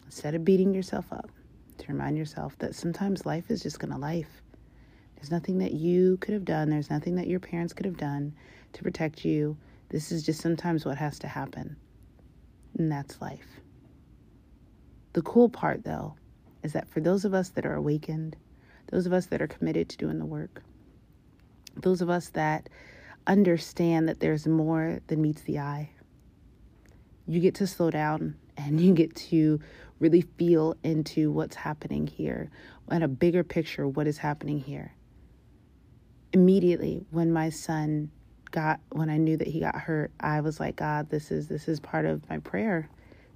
instead 0.05 0.36
of 0.36 0.45
beating 0.45 0.74
yourself 0.74 1.12
up, 1.12 1.29
to 1.77 1.91
remind 1.91 2.17
yourself 2.17 2.57
that 2.60 2.75
sometimes 2.75 3.25
life 3.25 3.50
is 3.50 3.62
just 3.62 3.79
going 3.79 3.91
to 3.91 3.98
life. 3.98 4.41
There's 5.15 5.31
nothing 5.31 5.57
that 5.60 5.74
you 5.74 6.17
could 6.17 6.33
have 6.33 6.45
done, 6.45 6.69
there's 6.69 6.89
nothing 6.89 7.15
that 7.15 7.27
your 7.27 7.39
parents 7.39 7.74
could 7.74 7.86
have 7.86 7.98
done 7.98 8.33
to 8.74 8.83
protect 8.83 9.25
you. 9.25 9.57
This 9.89 10.12
is 10.12 10.24
just 10.24 10.41
sometimes 10.41 10.86
what 10.86 10.98
has 10.98 11.19
to 11.19 11.27
happen. 11.27 11.75
And 12.77 12.91
that's 12.91 13.21
life. 13.21 13.60
The 15.13 15.22
cool 15.22 15.50
part, 15.50 15.84
though, 15.84 16.15
is 16.63 16.74
that 16.74 16.88
for 16.88 17.01
those 17.01 17.25
of 17.25 17.34
us 17.34 17.50
that 17.50 17.65
are 17.65 17.75
awakened, 17.75 18.36
those 18.91 19.06
of 19.06 19.13
us 19.13 19.25
that 19.27 19.41
are 19.41 19.48
committed 19.48 19.89
to 19.89 19.98
doing 19.98 20.20
the 20.20 20.25
work, 20.25 20.63
those 21.75 22.01
of 22.01 22.10
us 22.10 22.30
that 22.30 22.70
understand 23.27 24.08
that 24.10 24.20
there's 24.20 24.48
more 24.48 25.00
than 25.08 25.22
meets 25.22 25.41
the 25.44 25.60
eye. 25.60 25.89
You 27.27 27.39
get 27.39 27.56
to 27.56 27.68
slow 27.68 27.91
down 27.91 28.36
and 28.58 28.80
you 28.80 28.94
get 28.94 29.15
to 29.15 29.60
really 30.00 30.22
feel 30.22 30.75
into 30.84 31.32
what's 31.32 31.56
happening 31.56 32.08
here 32.08 32.50
and 32.89 33.03
a 33.03 33.08
bigger 33.08 33.44
picture 33.44 33.88
what 33.88 34.08
is 34.08 34.18
happening 34.18 34.60
here. 34.60 34.94
Immediately 36.34 37.06
when 37.12 37.32
my 37.32 37.50
son 37.50 38.12
got 38.50 38.80
when 38.91 39.10
I 39.10 39.18
knew 39.18 39.38
that 39.38 39.48
he 39.48 39.60
got 39.60 39.75
hurt, 39.75 40.12
I 40.20 40.41
was 40.41 40.60
like, 40.60 40.77
God, 40.77 41.10
this 41.10 41.32
is 41.32 41.48
this 41.48 41.68
is 41.68 41.80
part 41.80 42.06
of 42.06 42.27
my 42.30 42.39
prayer 42.39 42.89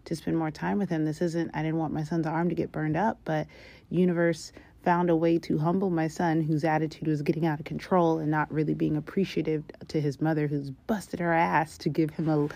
to 0.05 0.15
spend 0.15 0.37
more 0.37 0.51
time 0.51 0.77
with 0.77 0.89
him. 0.89 1.05
This 1.05 1.21
isn't 1.21 1.51
I 1.53 1.61
didn't 1.61 1.77
want 1.77 1.93
my 1.93 2.03
son's 2.03 2.27
arm 2.27 2.49
to 2.49 2.55
get 2.55 2.71
burned 2.71 2.97
up, 2.97 3.19
but 3.25 3.47
universe 3.89 4.51
found 4.83 5.09
a 5.09 5.15
way 5.15 5.39
to 5.39 5.57
humble 5.57 5.89
my 5.89 6.07
son 6.07 6.41
whose 6.41 6.63
attitude 6.63 7.07
was 7.07 7.23
getting 7.23 7.45
out 7.45 7.59
of 7.59 7.65
control 7.65 8.19
and 8.19 8.29
not 8.29 8.51
really 8.53 8.75
being 8.75 8.95
appreciative 8.95 9.63
to 9.87 9.99
his 9.99 10.21
mother 10.21 10.47
who's 10.47 10.69
busted 10.69 11.19
her 11.19 11.33
ass 11.33 11.77
to 11.79 11.89
give 11.89 12.11
him 12.11 12.29
a 12.29 12.47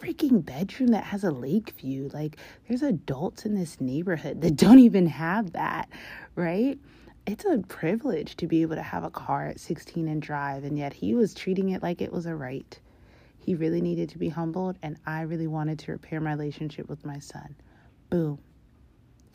freaking 0.00 0.44
bedroom 0.44 0.88
that 0.88 1.04
has 1.04 1.22
a 1.22 1.30
lake 1.30 1.70
view. 1.78 2.10
Like 2.12 2.38
there's 2.66 2.82
adults 2.82 3.44
in 3.44 3.54
this 3.54 3.80
neighborhood 3.80 4.40
that 4.40 4.56
don't 4.56 4.78
even 4.78 5.06
have 5.06 5.52
that, 5.52 5.88
right? 6.34 6.78
It's 7.26 7.44
a 7.44 7.58
privilege 7.68 8.36
to 8.36 8.46
be 8.46 8.62
able 8.62 8.76
to 8.76 8.82
have 8.82 9.04
a 9.04 9.10
car 9.10 9.48
at 9.48 9.60
16 9.60 10.08
and 10.08 10.22
drive 10.22 10.64
and 10.64 10.78
yet 10.78 10.94
he 10.94 11.14
was 11.14 11.34
treating 11.34 11.70
it 11.70 11.82
like 11.82 12.00
it 12.00 12.12
was 12.12 12.26
a 12.26 12.34
right. 12.34 12.78
He 13.46 13.54
really 13.54 13.80
needed 13.80 14.10
to 14.10 14.18
be 14.18 14.28
humbled 14.28 14.76
and 14.82 14.98
I 15.06 15.22
really 15.22 15.46
wanted 15.46 15.78
to 15.80 15.92
repair 15.92 16.20
my 16.20 16.32
relationship 16.32 16.88
with 16.88 17.06
my 17.06 17.20
son. 17.20 17.56
Boom 18.10 18.38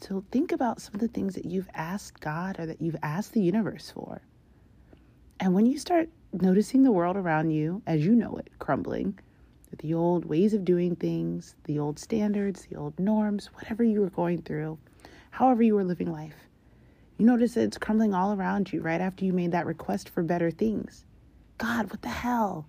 so 0.01 0.23
think 0.31 0.51
about 0.51 0.81
some 0.81 0.95
of 0.95 0.99
the 0.99 1.07
things 1.07 1.35
that 1.35 1.45
you've 1.45 1.69
asked 1.75 2.19
God 2.19 2.59
or 2.59 2.65
that 2.65 2.81
you've 2.81 2.97
asked 3.03 3.33
the 3.33 3.41
universe 3.41 3.91
for. 3.91 4.21
And 5.39 5.53
when 5.53 5.67
you 5.67 5.77
start 5.77 6.09
noticing 6.33 6.81
the 6.81 6.91
world 6.91 7.15
around 7.17 7.51
you 7.51 7.83
as 7.85 8.03
you 8.03 8.15
know 8.15 8.35
it 8.37 8.49
crumbling, 8.57 9.19
the 9.77 9.93
old 9.93 10.25
ways 10.25 10.55
of 10.55 10.65
doing 10.65 10.95
things, 10.95 11.55
the 11.65 11.77
old 11.77 11.99
standards, 11.99 12.65
the 12.65 12.75
old 12.75 12.99
norms, 12.99 13.47
whatever 13.53 13.83
you 13.83 14.01
were 14.01 14.09
going 14.09 14.41
through, 14.41 14.79
however 15.29 15.61
you 15.61 15.75
were 15.75 15.83
living 15.83 16.11
life, 16.11 16.47
you 17.17 17.25
notice 17.25 17.53
that 17.53 17.63
it's 17.63 17.77
crumbling 17.77 18.13
all 18.13 18.33
around 18.33 18.73
you 18.73 18.81
right 18.81 19.01
after 19.01 19.23
you 19.23 19.33
made 19.33 19.51
that 19.51 19.67
request 19.67 20.09
for 20.09 20.23
better 20.23 20.49
things. 20.49 21.05
God, 21.59 21.91
what 21.91 22.01
the 22.01 22.09
hell? 22.09 22.65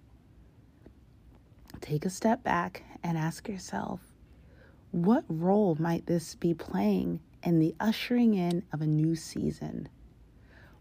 Take 1.82 2.06
a 2.06 2.10
step 2.10 2.44
back 2.44 2.84
and 3.02 3.18
ask 3.18 3.48
yourself 3.48 4.00
what 4.92 5.24
role 5.28 5.76
might 5.80 6.06
this 6.06 6.36
be 6.36 6.54
playing 6.54 7.18
in 7.42 7.58
the 7.58 7.74
ushering 7.80 8.34
in 8.34 8.62
of 8.72 8.82
a 8.82 8.86
new 8.86 9.16
season? 9.16 9.88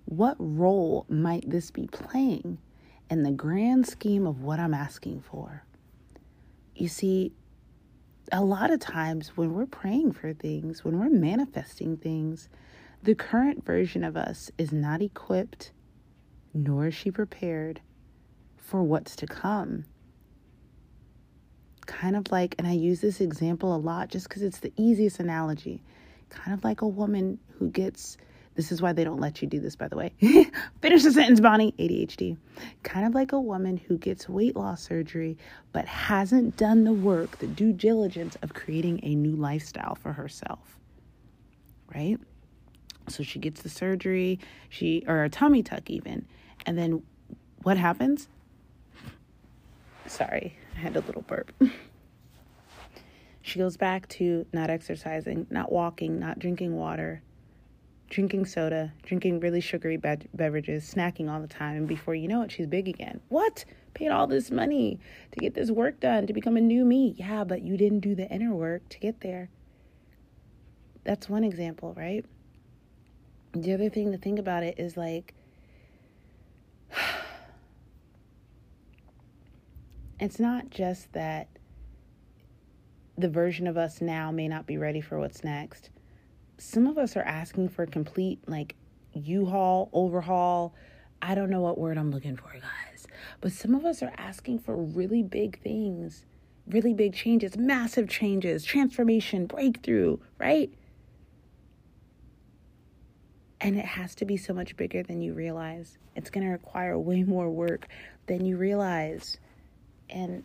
What 0.05 0.35
role 0.37 1.07
might 1.09 1.49
this 1.49 1.71
be 1.71 1.87
playing 1.87 2.59
in 3.09 3.23
the 3.23 3.31
grand 3.31 3.87
scheme 3.87 4.27
of 4.27 4.43
what 4.43 4.59
I'm 4.59 4.75
asking 4.75 5.21
for? 5.21 5.63
You 6.75 6.87
see, 6.87 7.33
a 8.31 8.43
lot 8.43 8.69
of 8.69 8.79
times 8.79 9.29
when 9.35 9.55
we're 9.55 9.65
praying 9.65 10.11
for 10.11 10.33
things, 10.33 10.85
when 10.85 10.99
we're 10.99 11.09
manifesting 11.09 11.97
things, 11.97 12.47
the 13.01 13.15
current 13.15 13.65
version 13.65 14.03
of 14.03 14.15
us 14.15 14.51
is 14.59 14.71
not 14.71 15.01
equipped, 15.01 15.71
nor 16.53 16.87
is 16.87 16.93
she 16.93 17.09
prepared 17.09 17.81
for 18.55 18.83
what's 18.83 19.15
to 19.15 19.25
come 19.25 19.85
kind 21.91 22.15
of 22.15 22.31
like, 22.31 22.55
and 22.57 22.67
I 22.67 22.71
use 22.71 23.01
this 23.01 23.19
example 23.19 23.75
a 23.75 23.77
lot 23.77 24.09
just 24.09 24.29
because 24.29 24.41
it's 24.41 24.59
the 24.59 24.71
easiest 24.77 25.19
analogy, 25.19 25.81
kind 26.29 26.53
of 26.53 26.63
like 26.63 26.81
a 26.81 26.87
woman 26.87 27.37
who 27.59 27.69
gets. 27.69 28.17
This 28.55 28.71
is 28.71 28.81
why 28.81 28.91
they 28.91 29.05
don't 29.05 29.21
let 29.21 29.41
you 29.41 29.47
do 29.47 29.61
this, 29.61 29.77
by 29.77 29.87
the 29.87 29.95
way. 29.95 30.11
Finish 30.81 31.03
the 31.03 31.13
sentence, 31.13 31.39
Bonnie. 31.39 31.73
ADHD. 31.79 32.35
Kind 32.83 33.07
of 33.07 33.15
like 33.15 33.31
a 33.31 33.39
woman 33.39 33.77
who 33.77 33.97
gets 33.97 34.27
weight 34.27 34.57
loss 34.57 34.83
surgery 34.83 35.37
but 35.71 35.85
hasn't 35.85 36.57
done 36.57 36.83
the 36.83 36.91
work, 36.91 37.39
the 37.39 37.47
due 37.47 37.71
diligence 37.71 38.37
of 38.41 38.53
creating 38.53 38.99
a 39.03 39.15
new 39.15 39.37
lifestyle 39.37 39.95
for 39.95 40.11
herself. 40.11 40.77
Right? 41.95 42.19
So 43.07 43.23
she 43.23 43.39
gets 43.39 43.61
the 43.61 43.69
surgery, 43.69 44.39
she 44.67 45.05
or 45.07 45.23
a 45.23 45.29
tummy 45.29 45.63
tuck 45.63 45.89
even. 45.89 46.25
And 46.65 46.77
then 46.77 47.03
what 47.63 47.77
happens? 47.77 48.27
Sorry, 50.07 50.57
I 50.75 50.79
had 50.79 50.95
a 50.95 51.01
little 51.01 51.23
burp. 51.23 51.51
she 53.41 53.59
goes 53.59 53.77
back 53.77 54.07
to 54.09 54.45
not 54.53 54.69
exercising, 54.69 55.47
not 55.49 55.71
walking, 55.71 56.19
not 56.19 56.39
drinking 56.39 56.75
water, 56.75 57.21
drinking 58.09 58.45
soda, 58.45 58.93
drinking 59.03 59.39
really 59.39 59.61
sugary 59.61 59.97
be- 59.97 60.27
beverages, 60.33 60.93
snacking 60.93 61.29
all 61.31 61.41
the 61.41 61.47
time. 61.47 61.77
And 61.77 61.87
before 61.87 62.13
you 62.13 62.27
know 62.27 62.43
it, 62.43 62.51
she's 62.51 62.67
big 62.67 62.87
again. 62.87 63.21
What? 63.29 63.65
Paid 63.93 64.09
all 64.09 64.27
this 64.27 64.51
money 64.51 64.99
to 65.31 65.39
get 65.39 65.53
this 65.53 65.71
work 65.71 65.99
done, 65.99 66.27
to 66.27 66.33
become 66.33 66.57
a 66.57 66.61
new 66.61 66.85
me. 66.85 67.15
Yeah, 67.17 67.43
but 67.43 67.61
you 67.61 67.77
didn't 67.77 68.01
do 68.01 68.15
the 68.15 68.29
inner 68.29 68.53
work 68.53 68.87
to 68.89 68.99
get 68.99 69.21
there. 69.21 69.49
That's 71.03 71.27
one 71.27 71.43
example, 71.43 71.93
right? 71.97 72.25
The 73.53 73.73
other 73.73 73.89
thing 73.89 74.11
to 74.11 74.17
think 74.17 74.39
about 74.39 74.63
it 74.63 74.77
is 74.77 74.95
like, 74.95 75.33
it's 80.21 80.39
not 80.39 80.69
just 80.69 81.11
that 81.13 81.47
the 83.17 83.27
version 83.27 83.65
of 83.65 83.75
us 83.75 84.01
now 84.01 84.31
may 84.31 84.47
not 84.47 84.67
be 84.67 84.77
ready 84.77 85.01
for 85.01 85.19
what's 85.19 85.43
next. 85.43 85.89
Some 86.59 86.85
of 86.85 86.97
us 86.97 87.17
are 87.17 87.23
asking 87.23 87.69
for 87.69 87.83
a 87.83 87.87
complete, 87.87 88.39
like, 88.47 88.75
U 89.13 89.47
haul, 89.47 89.89
overhaul. 89.93 90.75
I 91.23 91.33
don't 91.33 91.49
know 91.49 91.61
what 91.61 91.77
word 91.77 91.97
I'm 91.97 92.11
looking 92.11 92.37
for, 92.37 92.51
guys. 92.53 93.07
But 93.41 93.51
some 93.51 93.73
of 93.73 93.83
us 93.83 94.03
are 94.03 94.13
asking 94.15 94.59
for 94.59 94.75
really 94.75 95.23
big 95.23 95.59
things, 95.61 96.25
really 96.67 96.93
big 96.93 97.15
changes, 97.15 97.57
massive 97.57 98.07
changes, 98.07 98.63
transformation, 98.63 99.47
breakthrough, 99.47 100.17
right? 100.37 100.71
And 103.59 103.77
it 103.77 103.85
has 103.85 104.13
to 104.15 104.25
be 104.25 104.37
so 104.37 104.53
much 104.53 104.77
bigger 104.77 105.01
than 105.01 105.21
you 105.21 105.33
realize. 105.33 105.97
It's 106.15 106.29
going 106.29 106.45
to 106.45 106.51
require 106.51 106.97
way 106.97 107.23
more 107.23 107.49
work 107.49 107.87
than 108.27 108.45
you 108.45 108.57
realize 108.57 109.39
and 110.11 110.43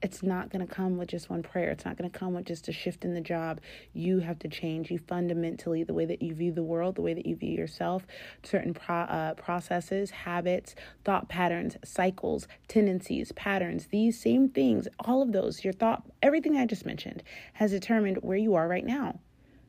it's 0.00 0.22
not 0.22 0.50
going 0.50 0.64
to 0.64 0.72
come 0.72 0.96
with 0.96 1.08
just 1.08 1.28
one 1.28 1.42
prayer. 1.42 1.70
It's 1.70 1.84
not 1.84 1.96
going 1.96 2.08
to 2.08 2.18
come 2.18 2.34
with 2.34 2.44
just 2.44 2.68
a 2.68 2.72
shift 2.72 3.04
in 3.04 3.14
the 3.14 3.20
job. 3.20 3.60
You 3.92 4.20
have 4.20 4.38
to 4.40 4.48
change. 4.48 4.90
You 4.90 4.98
fundamentally, 4.98 5.82
the 5.82 5.94
way 5.94 6.04
that 6.04 6.22
you 6.22 6.34
view 6.34 6.52
the 6.52 6.62
world, 6.62 6.94
the 6.94 7.02
way 7.02 7.14
that 7.14 7.26
you 7.26 7.34
view 7.34 7.50
yourself, 7.50 8.06
certain 8.44 8.74
pro- 8.74 8.94
uh, 8.94 9.34
processes, 9.34 10.10
habits, 10.10 10.76
thought 11.04 11.28
patterns, 11.28 11.76
cycles, 11.84 12.46
tendencies, 12.68 13.32
patterns, 13.32 13.88
these 13.88 14.20
same 14.20 14.48
things, 14.48 14.86
all 15.00 15.20
of 15.20 15.32
those, 15.32 15.64
your 15.64 15.72
thought, 15.72 16.04
everything 16.22 16.56
I 16.56 16.66
just 16.66 16.86
mentioned 16.86 17.24
has 17.54 17.72
determined 17.72 18.18
where 18.18 18.38
you 18.38 18.54
are 18.54 18.68
right 18.68 18.86
now, 18.86 19.18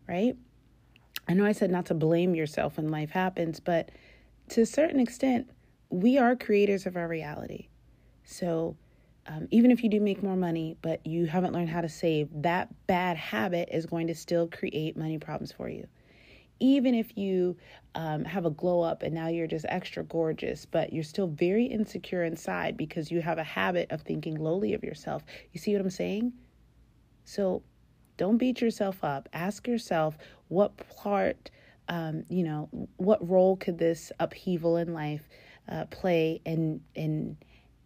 right? 0.07 0.35
I 1.27 1.33
know 1.33 1.45
I 1.45 1.53
said 1.53 1.71
not 1.71 1.87
to 1.87 1.95
blame 1.95 2.35
yourself 2.35 2.77
when 2.77 2.89
life 2.89 3.11
happens, 3.11 3.59
but 3.59 3.89
to 4.49 4.61
a 4.61 4.65
certain 4.65 4.99
extent, 4.99 5.49
we 5.89 6.19
are 6.19 6.35
creators 6.35 6.85
of 6.85 6.95
our 6.95 7.07
reality. 7.07 7.67
So, 8.29 8.77
um, 9.25 9.47
even 9.49 9.71
if 9.71 9.83
you 9.83 9.89
do 9.89 9.99
make 9.99 10.21
more 10.21 10.35
money, 10.35 10.77
but 10.83 11.03
you 11.05 11.25
haven't 11.25 11.51
learned 11.51 11.69
how 11.69 11.81
to 11.81 11.89
save, 11.89 12.29
that 12.43 12.69
bad 12.85 13.17
habit 13.17 13.69
is 13.71 13.87
going 13.87 14.05
to 14.05 14.13
still 14.13 14.47
create 14.47 14.95
money 14.95 15.17
problems 15.17 15.51
for 15.51 15.67
you. 15.67 15.87
Even 16.59 16.93
if 16.93 17.17
you 17.17 17.57
um, 17.95 18.23
have 18.25 18.45
a 18.45 18.51
glow 18.51 18.81
up 18.81 19.01
and 19.01 19.15
now 19.15 19.29
you're 19.29 19.47
just 19.47 19.65
extra 19.67 20.03
gorgeous, 20.03 20.63
but 20.63 20.93
you're 20.93 21.03
still 21.03 21.25
very 21.25 21.65
insecure 21.65 22.23
inside 22.23 22.77
because 22.77 23.09
you 23.09 23.19
have 23.19 23.39
a 23.39 23.43
habit 23.43 23.89
of 23.89 24.03
thinking 24.03 24.35
lowly 24.35 24.75
of 24.75 24.83
yourself. 24.83 25.23
You 25.51 25.59
see 25.59 25.73
what 25.73 25.81
I'm 25.81 25.89
saying? 25.89 26.31
So 27.23 27.63
don't 28.17 28.37
beat 28.37 28.61
yourself 28.61 29.03
up. 29.03 29.27
Ask 29.33 29.67
yourself 29.67 30.19
what 30.49 30.77
part, 30.77 31.49
um, 31.87 32.25
you 32.29 32.43
know, 32.43 32.69
what 32.97 33.27
role 33.27 33.57
could 33.57 33.79
this 33.79 34.11
upheaval 34.19 34.77
in 34.77 34.93
life 34.93 35.27
uh, 35.67 35.85
play 35.85 36.41
in 36.45 36.81
in 36.93 37.37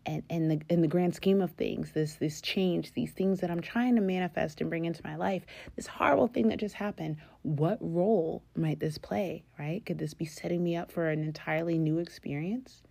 and 0.05 0.23
in 0.29 0.47
the 0.49 0.61
in 0.69 0.81
the 0.81 0.87
grand 0.87 1.15
scheme 1.15 1.41
of 1.41 1.51
things 1.51 1.91
this 1.91 2.15
this 2.15 2.41
change 2.41 2.91
these 2.93 3.11
things 3.11 3.39
that 3.39 3.49
i'm 3.49 3.61
trying 3.61 3.95
to 3.95 4.01
manifest 4.01 4.59
and 4.59 4.69
bring 4.69 4.85
into 4.85 5.01
my 5.03 5.15
life 5.15 5.45
this 5.75 5.87
horrible 5.87 6.27
thing 6.27 6.49
that 6.49 6.59
just 6.59 6.75
happened 6.75 7.17
what 7.43 7.77
role 7.81 8.43
might 8.55 8.79
this 8.79 8.97
play 8.97 9.43
right? 9.63 9.85
Could 9.85 9.97
this 9.97 10.13
be 10.13 10.25
setting 10.25 10.63
me 10.63 10.75
up 10.75 10.91
for 10.91 11.09
an 11.09 11.23
entirely 11.23 11.77
new 11.77 11.99
experience? 11.99 12.81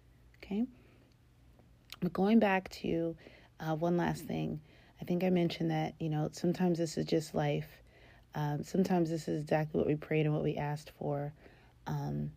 Okay. 0.43 0.65
But 2.01 2.13
going 2.13 2.39
back 2.39 2.69
to 2.71 3.17
uh, 3.61 3.75
one 3.77 3.97
last 3.97 4.25
thing 4.25 4.61
i 5.01 5.05
think 5.05 5.23
i 5.23 5.31
mentioned 5.31 5.71
that 5.71 5.95
you 6.01 6.09
know 6.09 6.29
sometimes 6.33 6.79
this 6.79 6.97
is 6.97 7.05
just 7.07 7.35
life. 7.35 7.69
Um, 8.35 8.63
sometimes 8.65 9.11
this 9.11 9.29
is 9.29 9.43
exactly 9.43 9.79
what 9.79 9.87
we 9.87 9.95
prayed 9.95 10.25
and 10.25 10.35
what 10.35 10.43
we 10.43 10.57
asked 10.57 10.91
for. 10.99 11.35
Um, 11.87 12.33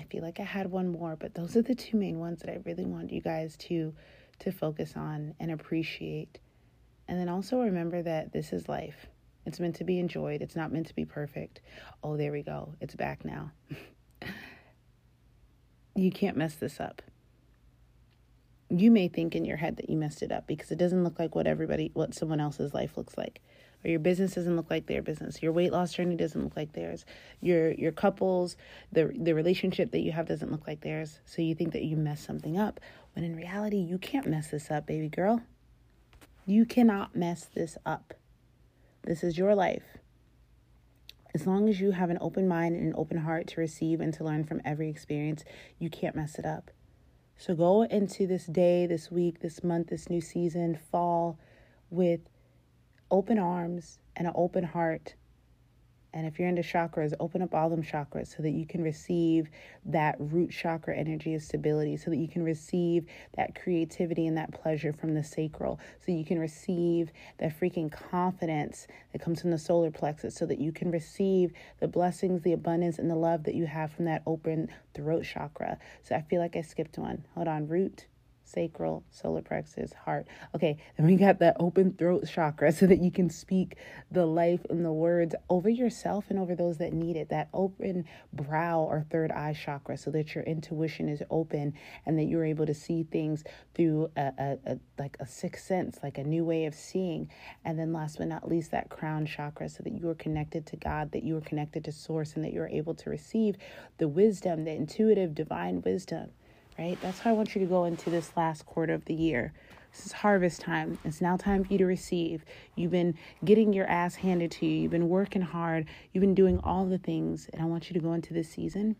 I 0.00 0.04
feel 0.04 0.22
like 0.22 0.40
I 0.40 0.44
had 0.44 0.70
one 0.70 0.88
more, 0.88 1.14
but 1.14 1.34
those 1.34 1.56
are 1.56 1.62
the 1.62 1.74
two 1.74 1.98
main 1.98 2.18
ones 2.18 2.40
that 2.40 2.50
I 2.50 2.58
really 2.64 2.86
want 2.86 3.12
you 3.12 3.20
guys 3.20 3.56
to 3.58 3.94
to 4.40 4.50
focus 4.50 4.94
on 4.96 5.34
and 5.38 5.50
appreciate. 5.50 6.38
And 7.06 7.20
then 7.20 7.28
also 7.28 7.60
remember 7.60 8.02
that 8.02 8.32
this 8.32 8.54
is 8.54 8.68
life. 8.68 9.06
It's 9.44 9.60
meant 9.60 9.76
to 9.76 9.84
be 9.84 9.98
enjoyed. 9.98 10.40
It's 10.40 10.56
not 10.56 10.72
meant 10.72 10.86
to 10.86 10.94
be 10.94 11.04
perfect. 11.04 11.60
Oh, 12.02 12.16
there 12.16 12.32
we 12.32 12.42
go. 12.42 12.74
It's 12.80 12.94
back 12.94 13.24
now. 13.24 13.52
you 15.94 16.10
can't 16.10 16.38
mess 16.38 16.54
this 16.54 16.80
up. 16.80 17.02
You 18.70 18.90
may 18.90 19.08
think 19.08 19.34
in 19.34 19.44
your 19.44 19.58
head 19.58 19.76
that 19.76 19.90
you 19.90 19.98
messed 19.98 20.22
it 20.22 20.32
up 20.32 20.46
because 20.46 20.70
it 20.70 20.78
doesn't 20.78 21.04
look 21.04 21.18
like 21.18 21.34
what 21.34 21.46
everybody, 21.46 21.90
what 21.92 22.14
someone 22.14 22.40
else's 22.40 22.72
life 22.72 22.96
looks 22.96 23.18
like 23.18 23.42
or 23.84 23.90
your 23.90 24.00
business 24.00 24.34
doesn't 24.34 24.56
look 24.56 24.70
like 24.70 24.86
their 24.86 25.02
business. 25.02 25.42
Your 25.42 25.52
weight 25.52 25.72
loss 25.72 25.92
journey 25.92 26.16
doesn't 26.16 26.42
look 26.42 26.56
like 26.56 26.72
theirs. 26.72 27.04
Your 27.40 27.72
your 27.72 27.92
couples 27.92 28.56
the 28.92 29.12
the 29.16 29.34
relationship 29.34 29.90
that 29.92 30.00
you 30.00 30.12
have 30.12 30.26
doesn't 30.26 30.50
look 30.50 30.66
like 30.66 30.80
theirs. 30.80 31.20
So 31.24 31.42
you 31.42 31.54
think 31.54 31.72
that 31.72 31.82
you 31.82 31.96
messed 31.96 32.24
something 32.24 32.58
up 32.58 32.80
when 33.14 33.24
in 33.24 33.36
reality 33.36 33.78
you 33.78 33.98
can't 33.98 34.26
mess 34.26 34.48
this 34.48 34.70
up 34.70 34.86
baby 34.86 35.08
girl. 35.08 35.42
You 36.46 36.64
cannot 36.64 37.14
mess 37.14 37.46
this 37.54 37.78
up. 37.86 38.14
This 39.02 39.22
is 39.22 39.38
your 39.38 39.54
life. 39.54 39.98
As 41.32 41.46
long 41.46 41.68
as 41.68 41.80
you 41.80 41.92
have 41.92 42.10
an 42.10 42.18
open 42.20 42.48
mind 42.48 42.74
and 42.74 42.86
an 42.86 42.94
open 42.96 43.18
heart 43.18 43.46
to 43.48 43.60
receive 43.60 44.00
and 44.00 44.12
to 44.14 44.24
learn 44.24 44.44
from 44.44 44.60
every 44.64 44.88
experience, 44.88 45.44
you 45.78 45.88
can't 45.88 46.16
mess 46.16 46.38
it 46.38 46.44
up. 46.44 46.72
So 47.36 47.54
go 47.54 47.84
into 47.84 48.26
this 48.26 48.46
day, 48.46 48.86
this 48.86 49.10
week, 49.10 49.40
this 49.40 49.62
month, 49.64 49.88
this 49.88 50.10
new 50.10 50.20
season, 50.20 50.78
fall 50.90 51.38
with 51.88 52.20
open 53.10 53.38
arms 53.38 53.98
and 54.16 54.26
an 54.26 54.32
open 54.36 54.64
heart 54.64 55.14
and 56.12 56.26
if 56.26 56.38
you're 56.38 56.48
into 56.48 56.62
chakras, 56.62 57.12
open 57.20 57.42
up 57.42 57.54
all 57.54 57.70
them 57.70 57.82
chakras 57.82 58.34
so 58.36 58.42
that 58.42 58.50
you 58.50 58.66
can 58.66 58.82
receive 58.82 59.48
that 59.84 60.16
root 60.18 60.50
chakra 60.50 60.96
energy 60.96 61.34
of 61.34 61.42
stability, 61.42 61.96
so 61.96 62.10
that 62.10 62.16
you 62.16 62.28
can 62.28 62.42
receive 62.42 63.06
that 63.36 63.54
creativity 63.54 64.26
and 64.26 64.36
that 64.36 64.50
pleasure 64.50 64.92
from 64.92 65.14
the 65.14 65.22
sacral, 65.22 65.78
so 66.04 66.10
you 66.12 66.24
can 66.24 66.38
receive 66.38 67.12
that 67.38 67.58
freaking 67.58 67.90
confidence 67.92 68.86
that 69.12 69.20
comes 69.20 69.40
from 69.40 69.50
the 69.50 69.58
solar 69.58 69.90
plexus, 69.90 70.34
so 70.34 70.46
that 70.46 70.58
you 70.58 70.72
can 70.72 70.90
receive 70.90 71.52
the 71.78 71.88
blessings, 71.88 72.42
the 72.42 72.52
abundance, 72.52 72.98
and 72.98 73.10
the 73.10 73.14
love 73.14 73.44
that 73.44 73.54
you 73.54 73.66
have 73.66 73.92
from 73.92 74.04
that 74.06 74.22
open 74.26 74.68
throat 74.94 75.24
chakra. 75.24 75.78
So 76.02 76.16
I 76.16 76.22
feel 76.22 76.40
like 76.40 76.56
I 76.56 76.62
skipped 76.62 76.98
one. 76.98 77.24
Hold 77.34 77.48
on, 77.48 77.68
root 77.68 78.06
sacral, 78.50 79.04
solar 79.10 79.42
plexus, 79.42 79.92
heart. 79.92 80.26
Okay, 80.54 80.76
then 80.96 81.06
we 81.06 81.16
got 81.16 81.38
that 81.38 81.56
open 81.60 81.92
throat 81.92 82.28
chakra 82.32 82.72
so 82.80 82.86
that 82.86 83.00
you 83.00 83.10
can 83.10 83.30
speak 83.30 83.76
the 84.10 84.26
life 84.26 84.60
and 84.70 84.84
the 84.84 84.92
words 84.92 85.34
over 85.48 85.68
yourself 85.68 86.26
and 86.28 86.38
over 86.38 86.54
those 86.54 86.78
that 86.78 86.92
need 86.92 87.16
it. 87.16 87.28
That 87.28 87.48
open 87.54 88.04
brow 88.32 88.80
or 88.80 89.06
third 89.10 89.30
eye 89.30 89.54
chakra 89.54 89.96
so 89.96 90.10
that 90.10 90.34
your 90.34 90.44
intuition 90.44 91.08
is 91.08 91.22
open 91.30 91.74
and 92.06 92.18
that 92.18 92.24
you're 92.24 92.44
able 92.44 92.66
to 92.66 92.74
see 92.74 93.04
things 93.04 93.44
through 93.74 94.10
a, 94.16 94.32
a, 94.38 94.58
a 94.66 94.78
like 94.98 95.16
a 95.20 95.26
sixth 95.26 95.66
sense, 95.66 95.98
like 96.02 96.18
a 96.18 96.24
new 96.24 96.44
way 96.44 96.66
of 96.66 96.74
seeing. 96.74 97.30
And 97.64 97.78
then 97.78 97.92
last 97.92 98.18
but 98.18 98.28
not 98.28 98.48
least, 98.48 98.70
that 98.72 98.90
crown 98.90 99.26
chakra 99.26 99.68
so 99.68 99.82
that 99.84 99.92
you 99.92 100.08
are 100.08 100.14
connected 100.14 100.66
to 100.66 100.76
God, 100.76 101.12
that 101.12 101.22
you 101.22 101.36
are 101.36 101.42
connected 101.42 101.84
to 101.84 101.92
source, 101.92 102.34
and 102.34 102.44
that 102.44 102.52
you're 102.52 102.68
able 102.68 102.94
to 102.94 103.10
receive 103.10 103.56
the 103.98 104.08
wisdom, 104.08 104.64
the 104.64 104.72
intuitive 104.72 105.34
divine 105.34 105.82
wisdom 105.82 106.30
right? 106.80 106.98
That's 107.02 107.18
how 107.18 107.30
I 107.30 107.32
want 107.34 107.54
you 107.54 107.60
to 107.60 107.66
go 107.66 107.84
into 107.84 108.08
this 108.08 108.32
last 108.36 108.64
quarter 108.64 108.94
of 108.94 109.04
the 109.04 109.14
year. 109.14 109.52
This 109.92 110.06
is 110.06 110.12
harvest 110.12 110.62
time. 110.62 110.98
It's 111.04 111.20
now 111.20 111.36
time 111.36 111.62
for 111.62 111.72
you 111.72 111.78
to 111.78 111.84
receive. 111.84 112.42
You've 112.74 112.92
been 112.92 113.16
getting 113.44 113.72
your 113.74 113.86
ass 113.86 114.14
handed 114.14 114.50
to 114.52 114.66
you. 114.66 114.82
You've 114.82 114.90
been 114.90 115.08
working 115.10 115.42
hard. 115.42 115.86
You've 116.12 116.22
been 116.22 116.34
doing 116.34 116.58
all 116.64 116.86
the 116.86 116.96
things. 116.96 117.50
And 117.52 117.60
I 117.60 117.66
want 117.66 117.90
you 117.90 117.94
to 117.94 118.00
go 118.00 118.14
into 118.14 118.32
this 118.32 118.48
season 118.48 118.96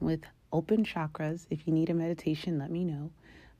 with 0.00 0.22
open 0.52 0.84
chakras. 0.84 1.46
If 1.48 1.66
you 1.66 1.72
need 1.72 1.90
a 1.90 1.94
meditation, 1.94 2.58
let 2.58 2.70
me 2.70 2.84
know. 2.84 3.10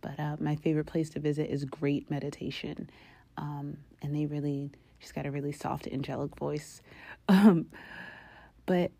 But 0.01 0.19
uh, 0.19 0.37
my 0.41 0.57
favorite 0.57 0.87
place 0.87 1.11
to 1.11 1.21
visit 1.21 1.51
is 1.51 1.65
Great 1.65 2.11
Meditation. 2.11 2.91
Um, 3.37 3.77
and 4.03 4.17
they 4.17 4.27
really, 4.27 4.73
she's 4.99 5.13
got 5.13 5.27
a 5.27 5.31
really 5.31 5.53
soft, 5.53 5.87
angelic 5.87 6.37
voice. 6.37 6.83
Um, 7.29 7.67
but 8.67 8.91